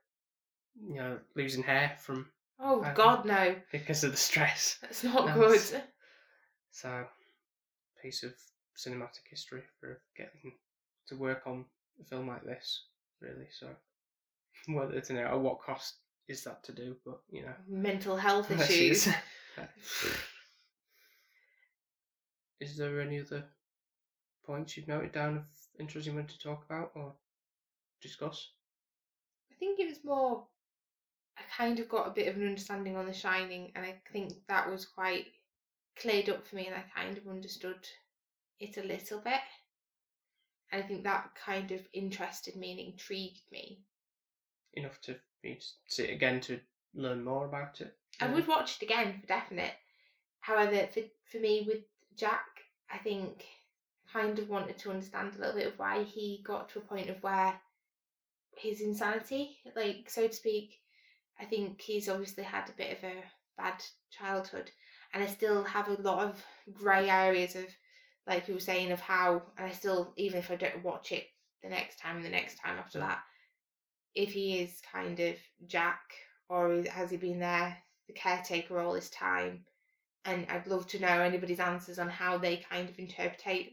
[0.88, 2.26] you know, losing hair from
[2.58, 3.54] Oh God, no!
[3.72, 4.78] because of the stress.
[4.82, 5.82] That's not That's- good.
[6.70, 7.04] So,
[8.02, 8.32] piece of
[8.76, 10.52] cinematic history for getting
[11.08, 11.64] to work on
[12.00, 12.84] a film like this,
[13.20, 13.48] really.
[13.58, 13.68] So,
[14.68, 15.96] whether it's you know, at what cost
[16.28, 16.96] is that to do?
[17.04, 19.08] But you know, Mental health issues.
[19.62, 20.30] It's-
[22.60, 23.48] is there any other
[24.44, 25.44] points you've noted down of
[25.78, 27.16] interest you want to talk about or
[28.00, 28.52] discuss?
[29.50, 30.46] I think it was more.
[31.36, 34.46] I kind of got a bit of an understanding on The Shining, and I think
[34.46, 35.26] that was quite
[35.96, 37.88] cleared up for me, and I kind of understood
[38.58, 39.40] it a little bit.
[40.70, 43.84] And I think that kind of interested me and intrigued me.
[44.74, 46.60] Enough to me to see it again to
[46.94, 47.94] learn more about it.
[48.20, 49.74] I would watch it again for definite.
[50.40, 51.84] However, for for me with
[52.16, 52.46] Jack,
[52.92, 53.44] I think
[54.12, 57.08] kind of wanted to understand a little bit of why he got to a point
[57.08, 57.54] of where
[58.56, 60.80] his insanity, like so to speak,
[61.38, 63.14] I think he's obviously had a bit of a
[63.56, 64.70] bad childhood,
[65.14, 67.66] and I still have a lot of grey areas of,
[68.26, 71.26] like you were saying, of how, and I still even if I don't watch it
[71.62, 73.02] the next time and the next time after mm.
[73.02, 73.20] that,
[74.14, 75.36] if he is kind of
[75.66, 76.00] Jack
[76.50, 77.78] or is, has he been there
[78.08, 79.64] the caretaker all this time
[80.24, 83.72] and I'd love to know anybody's answers on how they kind of interpret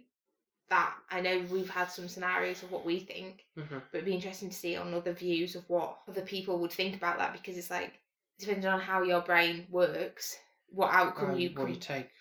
[0.69, 0.95] that.
[1.11, 3.84] I know we've had some scenarios of what we think, Mhm.
[3.91, 6.95] but it'd be interesting to see on other views of what other people would think
[6.95, 7.99] about that because it's like
[8.39, 10.38] depending on how your brain works,
[10.69, 12.11] what outcome And you what you take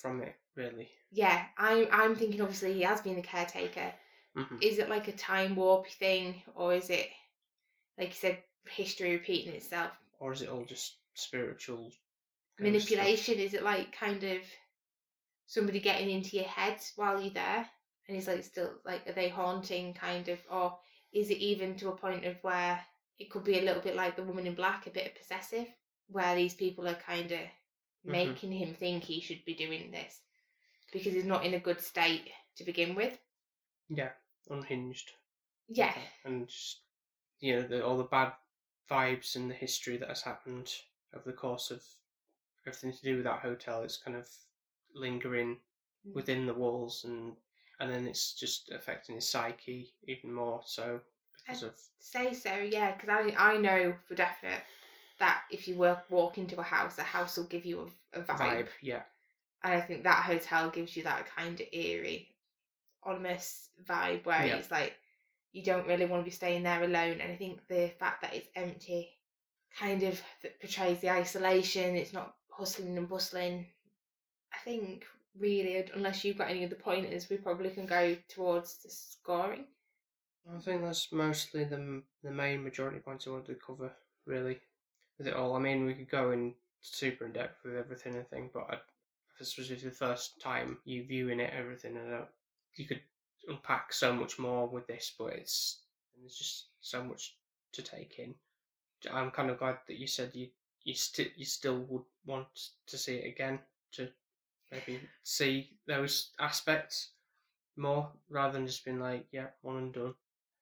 [0.00, 0.90] from it, really.
[1.10, 3.92] yeah, I'm I'm thinking obviously he has been the caretaker.
[4.34, 7.10] hmm Is it like a time warp thing, or is it
[7.98, 9.92] like you said, history repeating itself?
[10.18, 11.92] Or is it all just spiritual
[12.58, 12.98] ghost stuff?
[12.98, 14.38] manipulation is it like kind of
[15.46, 17.66] somebody getting into your head while you're there
[18.08, 20.78] and it's like still like are they haunting kind of or
[21.12, 22.80] is it even to a point of where
[23.18, 25.66] it could be a little bit like the woman in black a bit of possessive
[26.08, 28.12] where these people are kind of mm-hmm.
[28.12, 30.20] making him think he should be doing this
[30.92, 33.18] because he's not in a good state to begin with
[33.88, 34.10] Yeah,
[34.50, 35.12] unhinged.
[35.68, 35.94] yeah
[36.24, 36.80] And just,
[37.40, 38.32] you know, the, all the bad
[38.90, 40.72] vibes and the history that has happened
[41.14, 41.82] over the course of
[42.66, 43.82] everything to do with that hotel.
[43.82, 44.28] It's kind of
[44.94, 45.58] lingering
[46.06, 46.12] Mm.
[46.14, 47.36] within the walls and
[47.80, 51.00] and then it's just affecting his psyche even more so
[51.46, 54.62] because of say so yeah because I, I know for definite
[55.18, 57.80] that if you work, walk into a house a house will give you
[58.14, 58.68] a, a vibe.
[58.80, 59.02] Yeah,
[59.64, 62.34] And I think that hotel gives you that kind of eerie,
[63.04, 64.56] ominous vibe where Yeah.
[64.56, 64.94] it's like
[65.52, 67.20] you don't really want to be staying there alone.
[67.20, 69.10] And I think the fact that it's empty
[69.78, 70.20] kind of
[70.60, 71.96] portrays the isolation.
[71.96, 73.66] It's not hustling and bustling.
[74.52, 75.04] I think
[75.38, 79.64] really, unless you've got any other pointers, we probably can go towards the scoring.
[80.52, 83.92] I think that's mostly the the main majority points I wanted to cover
[84.26, 84.58] really
[85.18, 85.54] with it all.
[85.54, 88.78] I mean, we could go in super in depth with everything I think, but I,
[89.38, 92.22] this was the first time you viewing it, everything, I
[92.76, 93.00] you could
[93.48, 95.84] unpack so much more with this, but it's
[96.16, 97.38] there's just so much
[97.72, 98.36] to take in.
[99.10, 100.52] I'm kind of glad that you said you
[100.84, 103.60] you still you still would want to see it again
[103.92, 104.12] to
[104.70, 107.14] maybe see those aspects
[107.76, 110.16] more rather than just being like yeah one and done.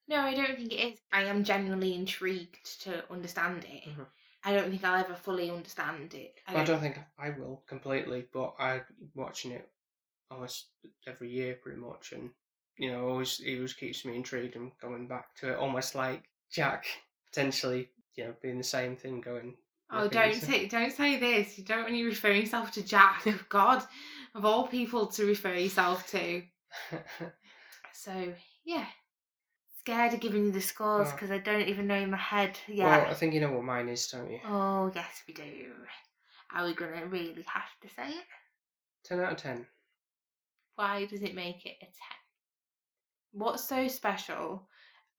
[0.07, 1.01] No, I don't think it is.
[1.11, 3.83] I am genuinely intrigued to understand it.
[3.85, 4.07] Mhm.
[4.43, 6.39] I don't think I'll ever fully understand it.
[6.47, 9.71] I don't think I will completely, but I watching it
[10.31, 10.71] almost
[11.07, 12.33] every year, pretty much, and
[12.77, 16.23] you know, always it always keeps me intrigued and going back to it, almost like
[16.51, 16.85] Jack
[17.29, 19.55] potentially, you know, being the same thing going.
[19.93, 21.57] Oh, don't say don't say this.
[21.57, 23.27] You don't want you refer yourself to Jack.
[23.49, 23.83] God,
[24.35, 26.43] of all people to refer yourself to.
[27.93, 28.33] So
[28.65, 28.85] yeah,
[29.79, 31.11] scared of giving you the scores Oh.
[31.11, 32.85] because I don't even know in my head yet.
[33.03, 33.11] Well.
[33.11, 34.39] I think you know what mine is, don't you?
[34.45, 35.43] Oh yes, we do.
[36.55, 38.25] Are we gonna really have to say it?
[39.03, 39.67] Ten out of ten.
[40.75, 42.20] Why does it make it a ten?
[43.31, 44.67] What's so special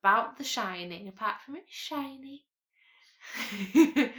[0.01, 2.45] about The Shining apart from it's shiny?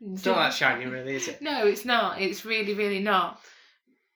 [0.00, 1.40] It's not that shiny, really, is it?
[1.40, 2.20] No, it's not.
[2.20, 3.40] It's really, really not.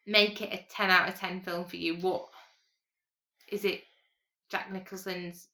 [0.07, 1.97] Make it a 10 out of 10 film for you.
[1.97, 2.29] What
[3.49, 3.83] is it?
[4.51, 5.49] Jack Nicholson's.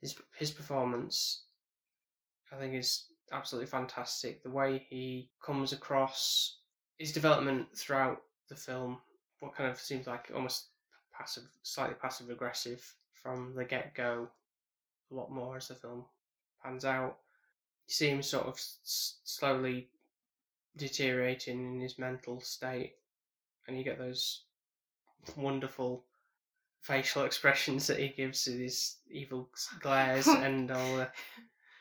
[0.00, 1.44] His his performance,
[2.52, 4.42] I think, is absolutely fantastic.
[4.42, 6.58] The way he comes across,
[6.98, 8.98] his development throughout the film,
[9.40, 10.70] what kind of seems like almost
[11.16, 12.82] passive, slightly passive aggressive
[13.22, 14.28] from the get go.
[15.10, 16.04] A lot more as the film
[16.62, 17.18] pans out.
[17.88, 19.88] You see him sort of s- slowly
[20.76, 22.94] deteriorating in his mental state,
[23.66, 24.44] and you get those
[25.36, 26.04] wonderful
[26.80, 29.48] facial expressions that he gives with his evil
[29.80, 31.08] glares and all the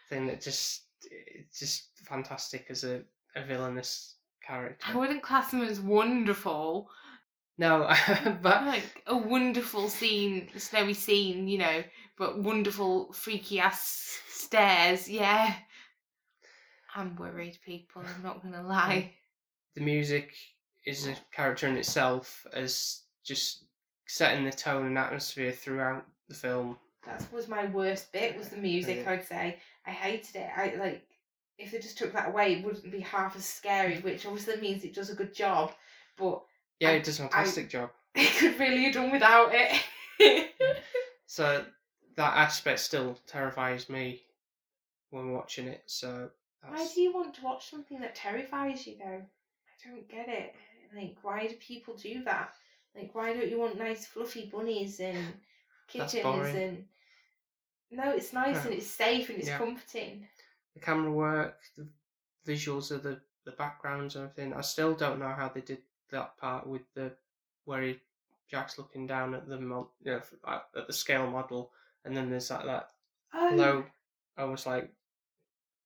[0.09, 3.01] thing that just it's just fantastic as a,
[3.35, 4.15] a villainous
[4.45, 4.85] character.
[4.87, 6.89] I wouldn't class him as wonderful.
[7.61, 7.87] No,
[8.41, 11.83] but Like a wonderful scene, snowy scene, you know,
[12.17, 15.07] but wonderful freaky ass stairs.
[15.07, 15.53] Yeah.
[16.95, 18.01] I'm worried, people.
[18.01, 19.13] I'm not going to lie.
[19.75, 20.33] the music
[20.87, 23.65] is a character in itself as just
[24.07, 26.77] setting the tone and atmosphere throughout the film.
[27.05, 28.39] That was my worst bit.
[28.39, 29.03] Was the music?
[29.03, 29.11] Yeah.
[29.11, 30.49] I'd say I hated it.
[30.57, 31.05] I like
[31.59, 33.97] if they just took that away, it wouldn't be half as scary.
[33.97, 34.03] Mm.
[34.03, 35.73] Which obviously means it does a good job,
[36.17, 36.41] but
[36.81, 37.91] Yeah, I- it does a fantastic job.
[38.15, 39.81] it could really have done without it.
[41.25, 41.63] So
[42.17, 44.21] that aspect still terrifies me
[45.11, 45.81] when watching it.
[45.85, 46.29] So
[46.67, 49.21] why do you want to watch something that terrifies you though?
[49.23, 50.53] I don't get it.
[50.93, 52.53] Like, why do people do that?
[52.93, 55.17] Like, why don't you want nice fluffy bunnies and
[55.95, 56.83] That's kittens and
[57.91, 58.63] no, it's nice Yeah.
[58.65, 59.57] and it's safe and it's Yeah.
[59.57, 60.27] comforting.
[60.73, 61.87] the camera work, the
[62.45, 64.53] visuals of the the backgrounds and everything.
[64.53, 67.11] I still don't know how they did that part with the
[67.65, 67.99] where he,
[68.49, 71.71] Jack's looking down at the you know, at at the scale model,
[72.05, 72.89] and then there's that that
[73.33, 73.85] Oh, low,
[74.37, 74.91] almost like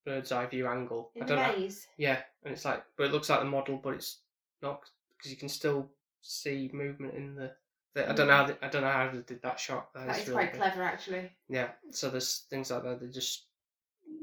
[0.05, 1.11] bird's eye view angle.
[1.15, 1.57] in I don't know.
[1.59, 1.87] maze.
[1.97, 4.19] Yeah, and it's like, but it looks like the model, but it's
[4.61, 4.81] not
[5.17, 5.89] because you can still
[6.21, 7.51] see movement in the.
[7.93, 8.33] the I don't know.
[8.33, 9.93] How they, I don't know how they did that shot.
[9.93, 10.07] Mm.
[10.07, 10.61] That is is really quite good.
[10.61, 11.31] clever, actually.
[11.49, 12.99] Yeah, so there's things like that.
[12.99, 13.45] They're just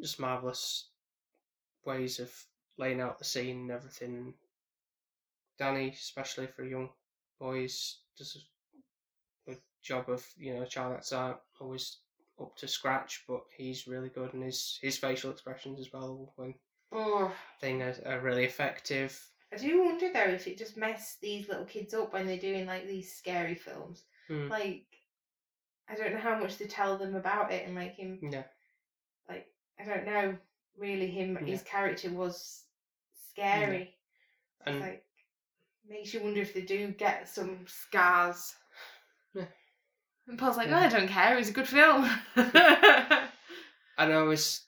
[0.00, 0.88] just marvelous
[1.84, 2.32] ways of
[2.78, 4.34] laying out the scene and everything.
[5.62, 6.90] Danny, especially for young
[7.38, 8.36] boys, does
[9.46, 11.98] a good job of you know, a child that's aren't always
[12.40, 16.54] up to scratch, but he's really good, and his his facial expressions as well when
[16.90, 19.24] Oh, thing are, are really effective.
[19.52, 22.66] I do wonder though if it just messed these little kids up when they're doing
[22.66, 24.02] like these scary films.
[24.26, 24.48] Hmm.
[24.48, 24.86] Like,
[25.88, 28.44] I don't know how much they tell them about it, and like him, Yeah,
[29.28, 29.46] like
[29.78, 30.36] I don't know.
[30.76, 31.46] Really, him Yeah.
[31.46, 32.64] his character was
[33.30, 33.96] scary.
[34.58, 35.06] It's and like
[35.88, 38.54] makes you wonder if they do get some scars.
[39.34, 39.44] Yeah.
[40.28, 40.78] And Paul's like, Yeah.
[40.78, 40.92] oh, I mm.
[40.92, 41.36] don't care.
[41.36, 42.08] It's a good film.
[42.36, 42.48] and
[43.98, 44.62] I always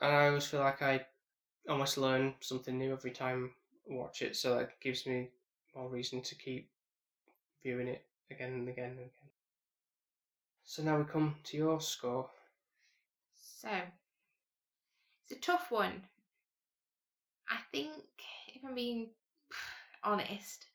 [0.00, 1.06] and I always feel like I
[1.68, 3.52] almost learn something new every time
[3.88, 5.28] I watch it, so that gives me
[5.76, 6.70] more reason to keep
[7.62, 9.30] viewing it again and again and again.
[10.64, 12.28] So now we come to your score.
[13.36, 13.68] So,
[15.22, 16.02] it's a tough one.
[17.48, 17.92] I think,
[18.54, 19.10] if I'm being
[20.04, 20.66] honest,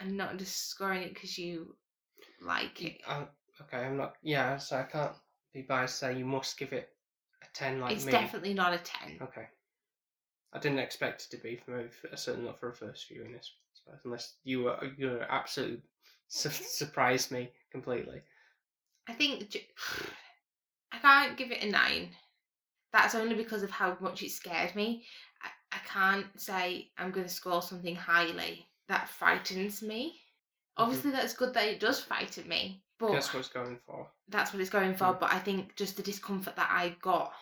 [0.00, 1.76] I'm not just scoring it because you
[2.40, 3.00] like it.
[3.06, 3.24] Uh,
[3.62, 4.14] okay, I'm not.
[4.22, 5.12] Yeah, so I can't
[5.52, 5.98] be biased.
[5.98, 6.90] Say you must give it
[7.42, 8.12] a ten, like it's me.
[8.12, 9.18] definitely not a 10.
[9.22, 9.46] Okay.
[10.52, 11.84] I didn't expect it to be for me,
[12.14, 13.34] certainly not for a first viewing.
[13.74, 15.82] Suppose, unless you were you were absolutely
[16.28, 18.22] su- surprised me completely.
[19.08, 19.56] I think
[20.92, 22.08] I can't give it a 9.
[22.92, 25.04] That's only because of how much it scared me.
[25.76, 28.66] I, can't say I'm going to score something highly.
[28.88, 30.20] That frightens me.
[30.76, 32.82] Obviously, that's good that it does frighten me.
[32.98, 34.06] But That's what it's going for.
[34.28, 35.06] that's what it's going for.
[35.06, 35.20] Mm.
[35.20, 37.32] But I think just the discomfort that I got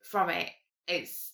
[0.00, 0.50] from it,
[0.86, 1.32] it's.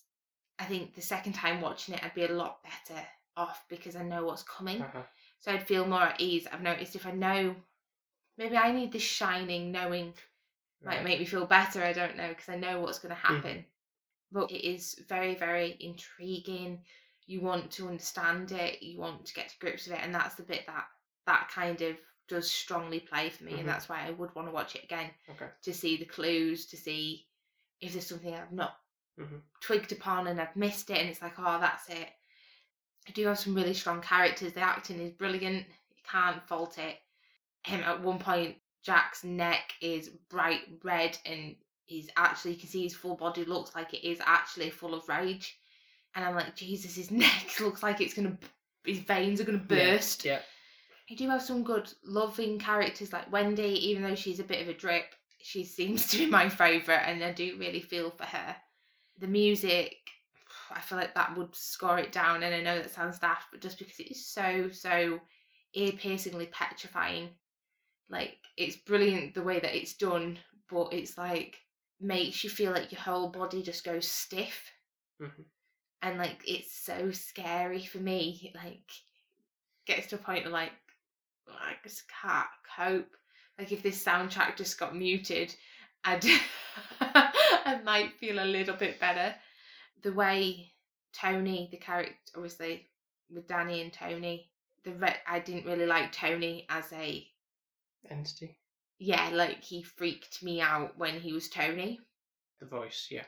[0.59, 2.99] I think the second time watching it, I'd be a lot better
[3.35, 4.81] off because I know what's coming.
[4.81, 5.03] Uh-huh.
[5.39, 6.47] So I'd feel more at ease.
[6.51, 7.55] I've noticed if I know,
[8.39, 10.13] maybe I need this shining knowing
[10.83, 11.83] might make me feel better.
[11.83, 13.65] I don't know because I know what's going to Mm.
[14.31, 16.83] But it is very, very intriguing.
[17.25, 18.81] You want to understand it.
[18.83, 20.85] You want to get to grips with it, and that's the bit that
[21.25, 21.97] that kind of
[22.27, 23.59] does strongly play for me, Mhm.
[23.59, 25.49] and that's why I would want to watch it again Okay.
[25.61, 27.27] to see the clues, to see
[27.79, 28.81] if there's something I've not
[29.17, 29.41] Mhm.
[29.61, 32.09] twigged upon and I've missed it, and it's like, oh, that's it.
[33.07, 34.53] I do have some really strong characters.
[34.53, 35.67] The acting is brilliant.
[35.89, 37.01] You can't fault it.
[37.65, 41.55] Um, at one point, Jack's neck is bright red, and
[41.87, 45.07] he's actually you can see his full body looks like it is actually full of
[45.09, 45.57] rage.
[46.15, 48.37] And I'm like, Jesus, his neck looks like it's gonna,
[48.85, 50.25] his veins are gonna Yeah, burst.
[50.25, 50.39] Yeah.
[51.07, 54.67] You do have some good, loving characters like Wendy, even though she's a bit of
[54.67, 55.15] a drip.
[55.41, 58.55] She seems to be my favourite, and I do really feel for her.
[59.19, 59.95] The music,
[60.69, 63.61] I feel like that would score it down, and I know that sounds daft, but
[63.61, 65.19] just because it is so, so
[65.73, 67.29] ear piercingly petrifying.
[68.09, 70.37] Like, it's brilliant the way that it's done,
[70.69, 71.57] but it's like
[71.99, 74.71] makes you feel like your whole body just goes stiff
[75.21, 75.45] Mhm.
[76.03, 78.89] and like it's so scary for me like
[79.85, 80.71] gets to a point of like
[81.47, 83.15] I just can't cope
[83.57, 85.55] like if this soundtrack just got muted
[86.03, 86.23] I'd
[87.01, 89.33] I might feel a little bit better
[90.03, 90.71] the way
[91.13, 92.87] Tony the character obviously
[93.33, 94.51] with Danny and Tony
[94.83, 97.27] the re- I didn't really like Tony as a
[98.09, 98.57] Entity.
[98.99, 101.99] Yeah like he freaked me out when he was Tony
[102.59, 103.07] The voice.
[103.11, 103.25] Yeah.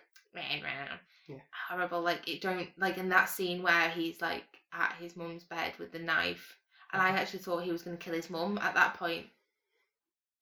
[1.28, 1.42] Yeah.
[1.70, 2.02] Horrible.
[2.02, 5.92] Like it don't like in that scene where he's like at his mum's bed with
[5.92, 6.58] the knife.
[6.92, 7.18] And I Mhm.
[7.20, 9.28] actually thought he was gonna kill his mum at that point.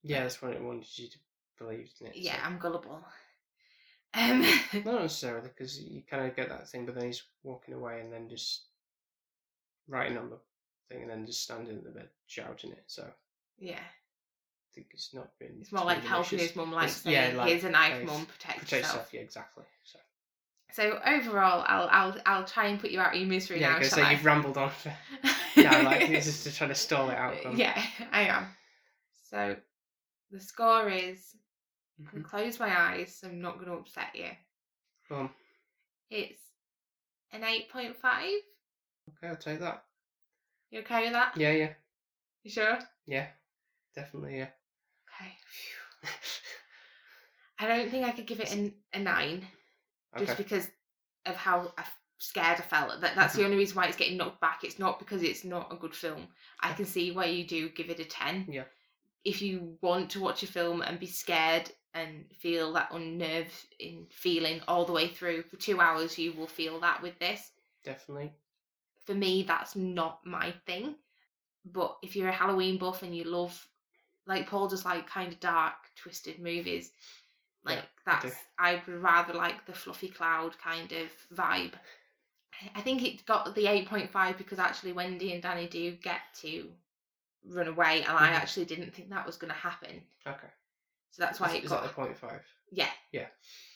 [0.03, 1.17] Yeah, that's what it wanted you to
[1.57, 2.15] believe, isn't it?
[2.15, 3.03] Yeah, So- I'm gullible.
[4.13, 4.41] Um
[4.85, 8.11] Not necessarily, because you kind of get that thing, but then he's walking away and
[8.13, 8.67] then just
[9.89, 10.39] writing on the
[10.89, 12.83] thing and then just standing in the bed shouting it.
[12.87, 13.11] So
[13.57, 13.83] yeah.
[14.77, 15.57] Think it's not been.
[15.59, 18.59] It's more like helping his mum like saying, yeah, like, here's a knife, mum, protect,
[18.59, 18.93] Protect yourself.
[18.93, 19.63] yourself, yeah, exactly.
[19.83, 19.99] So
[20.71, 23.75] So overall I'll I'll I'll try and put you out of your misery yeah, now.
[23.79, 24.11] because shall I?
[24.11, 24.93] you've rambled on for
[25.57, 27.35] now, like this is to try to stall it out.
[27.41, 27.57] From.
[27.57, 28.47] yeah, I am.
[29.29, 29.55] So
[30.31, 31.35] the score is
[31.99, 32.11] I Mhm.
[32.11, 34.29] can close my eyes, so I'm not gonna upset you.
[35.09, 35.29] On.
[36.11, 36.41] It's
[37.31, 38.41] an eight point five.
[39.17, 39.83] Okay, I'll take that.
[40.69, 41.35] You okay with that?
[41.37, 41.73] Yeah, yeah,
[42.43, 42.77] You sure?
[43.07, 43.27] yeah,
[43.95, 44.49] definitely, yeah.
[45.19, 45.33] Okay.
[47.59, 49.45] I don't think I could give it an, a nine
[50.17, 50.43] just okay.
[50.43, 50.67] because
[51.25, 51.85] of how I-
[52.19, 53.01] scared I felt.
[53.01, 53.45] That that's the Mhm.
[53.45, 54.63] only reason why it's getting knocked back.
[54.63, 56.27] It's not because it's not a good film.
[56.61, 58.45] I can see why you do give it a ten.
[58.49, 58.65] Yeah.
[59.23, 64.07] If you want to watch a film and be scared and feel that unnerved in
[64.11, 67.51] feeling all the way through for two hours, you will feel that with this.
[67.83, 68.33] Definitely.
[69.05, 70.95] For me, that's not my thing.
[71.65, 73.67] But if you're a Halloween buff and you love,
[74.27, 76.91] like Paul does, like kind of dark, twisted movies,
[77.63, 78.27] like I do.
[78.29, 81.73] that's I would rather like the fluffy cloud kind of vibe.
[82.61, 85.91] I- I think it got the eight point five because actually Wendy and Danny do
[85.91, 86.71] get to
[87.45, 88.33] run away, and I Mhm.
[88.41, 90.05] actually didn't think that was going to happen.
[90.25, 90.47] Okay.
[91.11, 92.45] So that's why is, it is got that the point five?
[92.69, 93.27] yeah Yeah.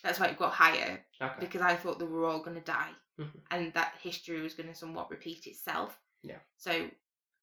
[0.04, 1.40] That's why it got higher Okay.
[1.40, 3.42] because I thought they were all going to die Mhm.
[3.52, 5.98] and that history was going to somewhat repeat itself.
[6.24, 6.40] Yeah.
[6.58, 6.90] So,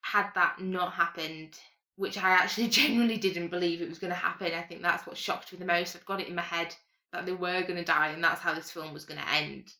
[0.02, 1.58] had that not happened,
[1.98, 5.16] which I actually genuinely didn't believe it was going to happen, I think that's what
[5.18, 5.94] shocked me the most.
[5.94, 6.74] I've got it in my head
[7.12, 9.72] that they were going to die and that's how this film was going to end.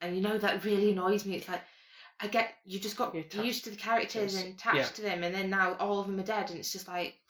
[0.00, 1.36] And you know, that really annoys me.
[1.36, 1.62] It's like,
[2.20, 4.84] I get you just got used to the characters and attached Yeah.
[4.86, 7.14] to them, and then now all of them are dead, and it's just like.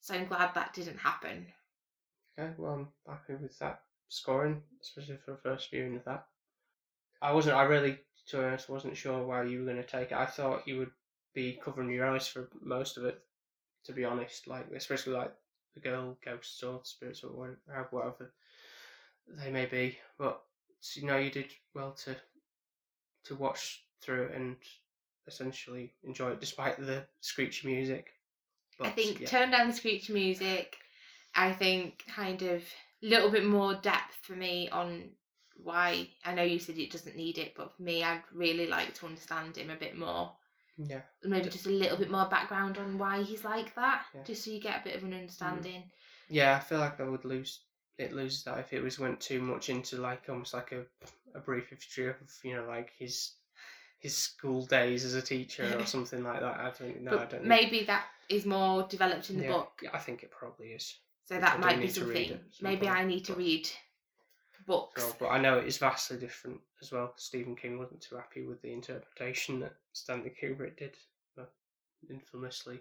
[0.00, 1.46] So I'm glad that didn't happen.
[2.38, 6.24] Okay, well, I'm happy with that scoring, especially for the first viewing of that.
[7.20, 7.98] I wasn't, I really,
[8.28, 10.16] to be honest, wasn't sure where you were going to take it.
[10.16, 10.92] I thought you would
[11.38, 13.20] be covering your eyes for most of it,
[13.84, 15.32] to be honest, like, especially like
[15.74, 17.28] the girl ghosts or spirits or
[17.90, 18.32] whatever,
[19.28, 19.96] they may be.
[20.18, 20.40] But,
[20.94, 22.16] you know, you did well to
[23.24, 24.56] to watch through and
[25.26, 28.14] essentially enjoy it despite the screechy music.
[28.80, 29.26] I think yeah.
[29.28, 30.76] turn down the screechy music.
[31.34, 32.62] I think kind of
[33.02, 35.10] a little bit more depth for me on
[35.62, 36.08] why.
[36.24, 39.06] I know you said it doesn't need it, but for me, I'd really like to
[39.06, 40.32] understand him a bit more.
[40.78, 41.00] Yeah.
[41.24, 44.22] Maybe just a little bit more background on why he's like that, Yeah.
[44.22, 45.20] just so you get a bit of an mm.
[45.20, 45.90] understanding.
[46.28, 47.60] Yeah, I feel like I would lose
[47.98, 50.84] it loses that if it was went too much into like almost like a
[51.34, 53.32] a brief history of you know like his
[53.98, 56.56] his school days as a teacher or something like that.
[56.56, 57.18] I don't know.
[57.18, 57.48] I don't know.
[57.48, 60.96] maybe that is more developed in the yeah, book, yeah, I think it probably is.
[61.24, 62.46] so that I might be need to read something.
[62.52, 63.68] some Maybe point, I need to read
[64.68, 65.14] books.
[65.18, 67.12] But I know it is vastly different as well.
[67.16, 70.96] Stephen King wasn't too happy with the interpretation that Stanley Kubrick did,
[71.36, 71.52] but
[72.08, 72.80] infamously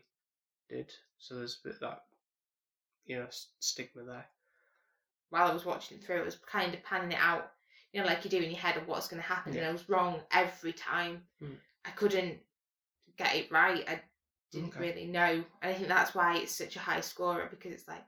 [0.69, 0.91] did.
[1.17, 2.03] So there's a bit of that,
[3.05, 3.27] you know,
[3.59, 4.25] stigma there.
[5.29, 7.51] while I was watching it through, I was kind of panning it out,
[7.93, 9.71] you know, like you do in your head of what's going to happen, and I
[9.71, 11.23] was wrong every time.
[11.41, 11.57] Mm.
[11.85, 12.37] I couldn't
[13.17, 13.83] get it right.
[13.89, 14.01] I
[14.51, 14.79] didn't Okay.
[14.79, 15.43] really know.
[15.61, 18.03] And I think that's why it's such a high scorer because it's like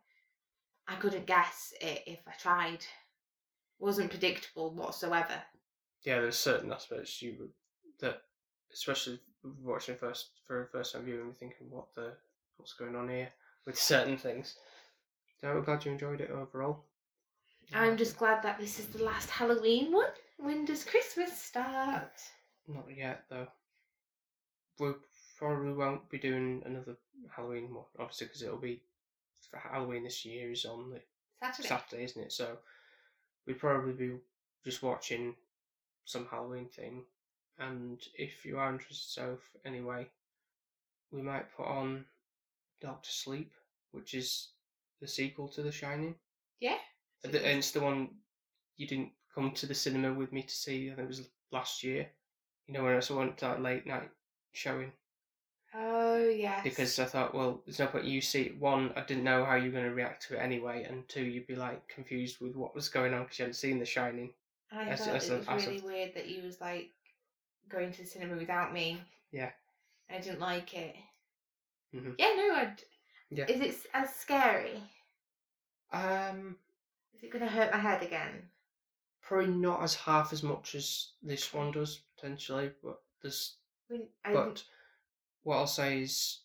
[0.88, 2.86] I couldn't guess it if I tried.
[3.80, 5.42] Wasn't predictable whatsoever.
[6.04, 7.52] Yeah, there's certain aspects you would
[8.00, 8.22] that,
[8.74, 9.20] especially
[9.64, 12.14] watching first for a first time viewing, you're thinking what the
[12.58, 13.30] what's going on here
[13.66, 14.56] with certain things.
[15.42, 16.84] So I'm glad you enjoyed it overall.
[17.74, 20.10] I'm just glad that this is the last Halloween one.
[20.38, 22.12] When does Christmas start?
[22.68, 23.48] not yet though.
[24.80, 24.92] We
[25.38, 26.96] probably won't be doing another
[27.36, 28.82] Halloween one, obviously, because it'll be
[29.50, 31.02] for Halloween this year is on the
[31.42, 31.68] Saturday.
[31.68, 32.32] Saturday, isn't it?
[32.32, 32.58] So
[33.50, 34.12] we'd probably be
[34.64, 35.36] just watching
[36.06, 37.04] some Halloween thing.
[37.58, 40.08] And if you are interested, so anyway,
[41.12, 42.06] we might put on
[42.80, 43.52] Doctor Sleep,
[43.92, 44.50] which is
[45.02, 46.16] the sequel to The Shining.
[46.62, 46.78] Yeah.
[47.26, 48.10] Uh, and it's the one
[48.78, 50.92] you didn't come to the cinema with me to see.
[50.92, 52.08] I think it was last year.
[52.68, 54.10] You know when I went to that late night
[54.54, 54.92] showing
[55.74, 56.64] Oh yes.
[56.64, 58.56] because I thought, well, there's no point you see.
[58.58, 61.24] One, I didn't know how you were going to react to it anyway, and two,
[61.24, 64.34] you'd be like confused with what was going on because you hadn't seen The Shining.
[64.72, 66.90] I That's- felt that's it was really weird that you was like
[67.70, 69.02] going to the cinema without me.
[69.32, 69.52] Yeah.
[70.10, 70.96] I didn't like it.
[71.94, 72.16] Mhm.
[72.18, 72.84] Yeah, no, I'd.
[73.30, 73.46] Yeah.
[73.48, 74.82] Is it as scary?
[75.92, 76.58] Um,
[77.16, 78.50] Is it going to hurt my head again?
[79.22, 83.58] probably not as half as much as this one does potentially, but there's
[83.88, 84.64] I mean, I but
[85.50, 86.42] what I'll say is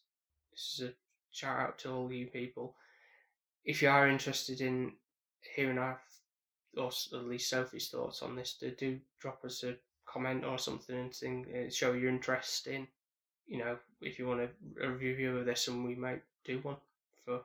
[0.50, 0.92] this is a
[1.30, 2.74] shout out to all you people.
[3.62, 4.92] If you are interested in
[5.54, 6.00] hearing our
[6.78, 9.76] or at least Sophie's thoughts on this, do, do drop us a
[10.06, 12.88] comment or something and thing, uh, show your interest in.
[13.46, 14.48] You know, if you want a,
[14.82, 16.76] a review of this, and we might do one
[17.26, 17.40] for.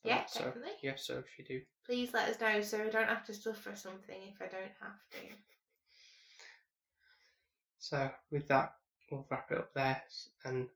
[0.00, 0.30] for Yeah, that.
[0.30, 0.70] So definitely.
[0.80, 3.74] yeah, so if you do, Please let us know so I don't have to suffer
[3.74, 5.34] something if I don't have to.
[7.80, 8.74] so with that,
[9.10, 10.00] we'll wrap it up there.
[10.44, 10.68] And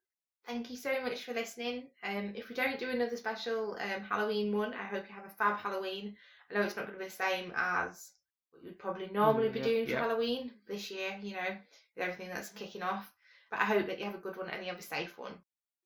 [0.49, 1.85] Thank you so much for listening.
[2.03, 5.31] Um, if we don't do another special um, Halloween one, I hope you have a
[5.31, 6.17] fab Halloween.
[6.51, 8.13] I know it's not going to be the same as
[8.53, 10.01] what you'd probably normally Mm, be yeah, doing for yeah.
[10.01, 13.13] Halloween this year, you know, with everything that's kicking off.
[13.51, 15.35] But I hope that you have a good one and you have a safe one.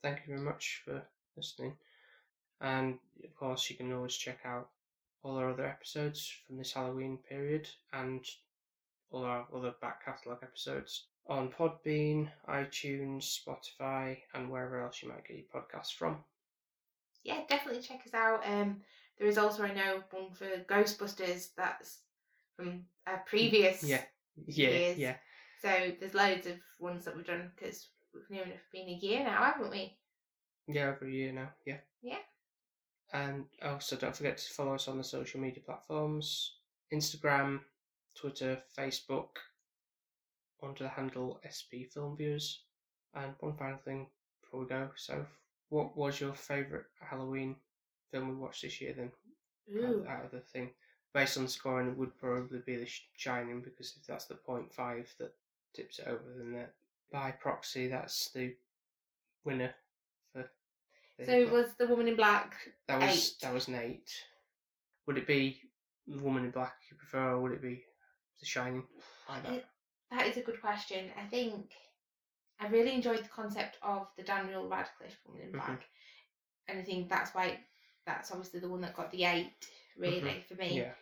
[0.02, 1.02] thank you very much for
[1.36, 1.76] listening.
[2.60, 4.70] And of course, you can always check out
[5.22, 8.24] all our other episodes from this Halloween period and
[9.10, 15.26] all our other back catalogue episodes on Podbean, iTunes, Spotify, and wherever else you might
[15.26, 16.18] get your podcasts from.
[17.24, 18.42] Yeah, definitely check us out.
[18.46, 18.80] Um,
[19.18, 22.00] there is also, I know, one for Ghostbusters that's
[22.56, 24.02] from a previous Yeah,
[24.46, 24.98] yeah, years.
[24.98, 25.14] yeah.
[25.60, 29.22] So there's loads of ones that we've done because we've near enough been a year
[29.22, 29.96] now, haven't we?
[30.66, 31.78] Yeah, over a year now, yeah.
[32.02, 32.18] Yeah.
[33.12, 36.54] And also, don't forget to follow us on the social media platforms
[36.92, 37.60] Instagram,
[38.16, 39.28] Twitter, Facebook,
[40.62, 42.62] under the handle SP Film Viewers.
[43.14, 44.06] And one final thing
[44.42, 45.26] before we go so,
[45.68, 47.56] what was your favourite Halloween
[48.10, 49.12] film we watched this year then?
[49.84, 50.06] Out, Ooh.
[50.08, 50.70] out of the thing?
[51.14, 55.12] Based on scoring, it would probably be The Shining because if that's the point five
[55.18, 55.34] that
[55.74, 56.72] tips it over, then that
[57.12, 58.54] by proxy, that's the
[59.44, 59.74] winner
[60.32, 60.48] for.
[61.18, 62.54] the- So was the woman in black?
[62.88, 63.34] that was eight.
[63.42, 64.10] that was an eight.
[65.06, 65.60] Would it be
[66.06, 67.84] the Woman in Black you prefer, or would it be
[68.40, 68.84] The Shining?
[69.28, 69.52] Like that.
[69.52, 69.66] It-
[70.12, 71.10] That is a good question.
[71.18, 71.72] I think
[72.60, 75.52] I really enjoyed the concept of the Daniel Radcliffe woman in Mhm.
[75.52, 75.88] black,
[76.68, 77.64] and I think that's why
[78.04, 79.54] that's obviously the one that got the eight
[79.96, 80.66] really for me.
[80.66, 80.76] Mm-hmm.
[80.76, 80.94] Yeah,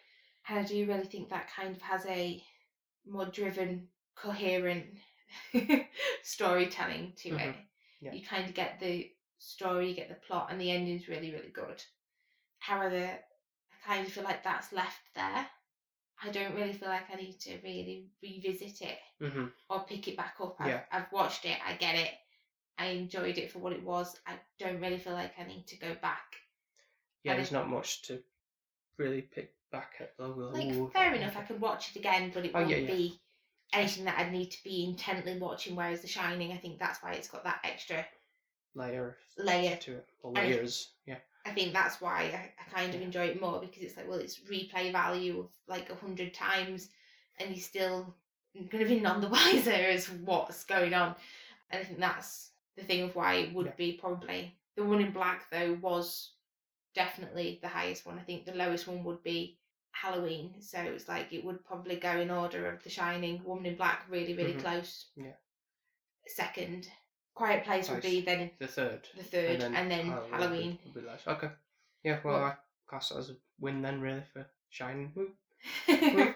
[0.48, 2.42] And I do really think that kind of has a
[3.04, 4.96] more driven, coherent
[6.22, 7.56] storytelling to it.
[7.56, 7.66] Mhm.
[8.00, 8.12] Yeah.
[8.12, 11.50] You kind of get the story, you get the plot, and the ending's really, really
[11.50, 11.84] good.
[12.58, 13.18] However,
[13.72, 15.50] I kind of feel like that's left there.
[16.22, 20.16] I don't really feel like I need to really revisit it hmm or pick it
[20.16, 20.56] back up.
[20.58, 20.80] I've, Yeah.
[20.92, 22.10] I've watched it, I get it.
[22.78, 24.18] I enjoyed it for what it was.
[24.26, 26.36] I don't really feel like I need to go back.
[27.22, 27.32] yeah.
[27.32, 28.22] And There's not much to
[28.96, 30.16] really pick back at.
[30.18, 30.50] Though.
[30.52, 32.86] Like, ooh, fair enough, I could watch it again, but it Oh, won't yeah, yeah.
[32.90, 33.20] be
[33.72, 35.76] anything that I'd need to be intently watching.
[35.76, 38.04] Whereas The Shining, I think that's why it's got that extra
[38.74, 39.76] layer layer.
[39.76, 40.90] to it, or And- layers.
[41.06, 44.08] Yeah, I think that's why I, I kind of enjoy it more because it's like,
[44.08, 46.88] well, it's replay value of like a hundred times,
[47.38, 48.14] and you're still
[48.54, 51.14] going to be none the wiser as what's going on.
[51.70, 53.72] And I think that's the thing of why it would Yeah.
[53.76, 56.32] be probably the one in black though was
[56.94, 58.18] definitely the highest one.
[58.18, 59.58] I think the lowest one would be
[59.92, 60.54] Halloween.
[60.60, 64.04] So it's like it would probably go in order of The Shining, Woman in Black,
[64.08, 64.60] really, really Mhm.
[64.60, 65.06] close.
[65.16, 65.32] Yeah.
[66.26, 66.88] Second,
[67.34, 70.30] Quiet Place would be then the third, the third, and then, and then Halloween.
[70.30, 70.78] Halloween.
[70.94, 71.30] Would be.
[71.30, 71.50] Okay.
[72.04, 72.18] Yeah.
[72.24, 72.42] Well, what?
[72.42, 72.54] I
[72.88, 75.08] class that as a win then, really, for Shining.
[75.08, 75.24] Hmm.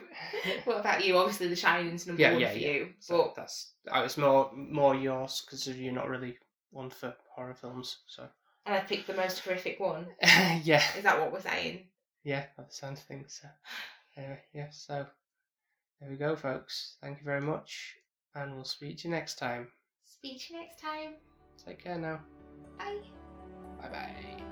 [0.64, 1.16] what about you?
[1.16, 2.68] Obviously, The Shining's number yeah, one yeah, for yeah.
[2.72, 2.88] you.
[2.98, 6.36] So but that's it's more more yours because you're not really
[6.70, 7.98] one for horror films.
[8.06, 8.26] So.
[8.66, 10.06] And I picked the most horrific one.
[10.22, 10.82] yeah.
[10.96, 11.86] Is that what we're saying?
[12.22, 13.40] Yeah, that sounds things.
[13.42, 13.48] So.
[14.16, 14.68] Anyway, yeah.
[14.70, 15.06] So
[16.00, 16.96] there we go, folks.
[17.00, 17.94] Thank you very much,
[18.34, 19.68] and we'll speak to you next time.
[20.24, 21.10] Speak to you next time.
[21.66, 22.18] Take care now.
[22.78, 22.96] Bye.
[23.78, 24.42] Bye bye.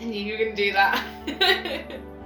[0.00, 2.00] And you can do that.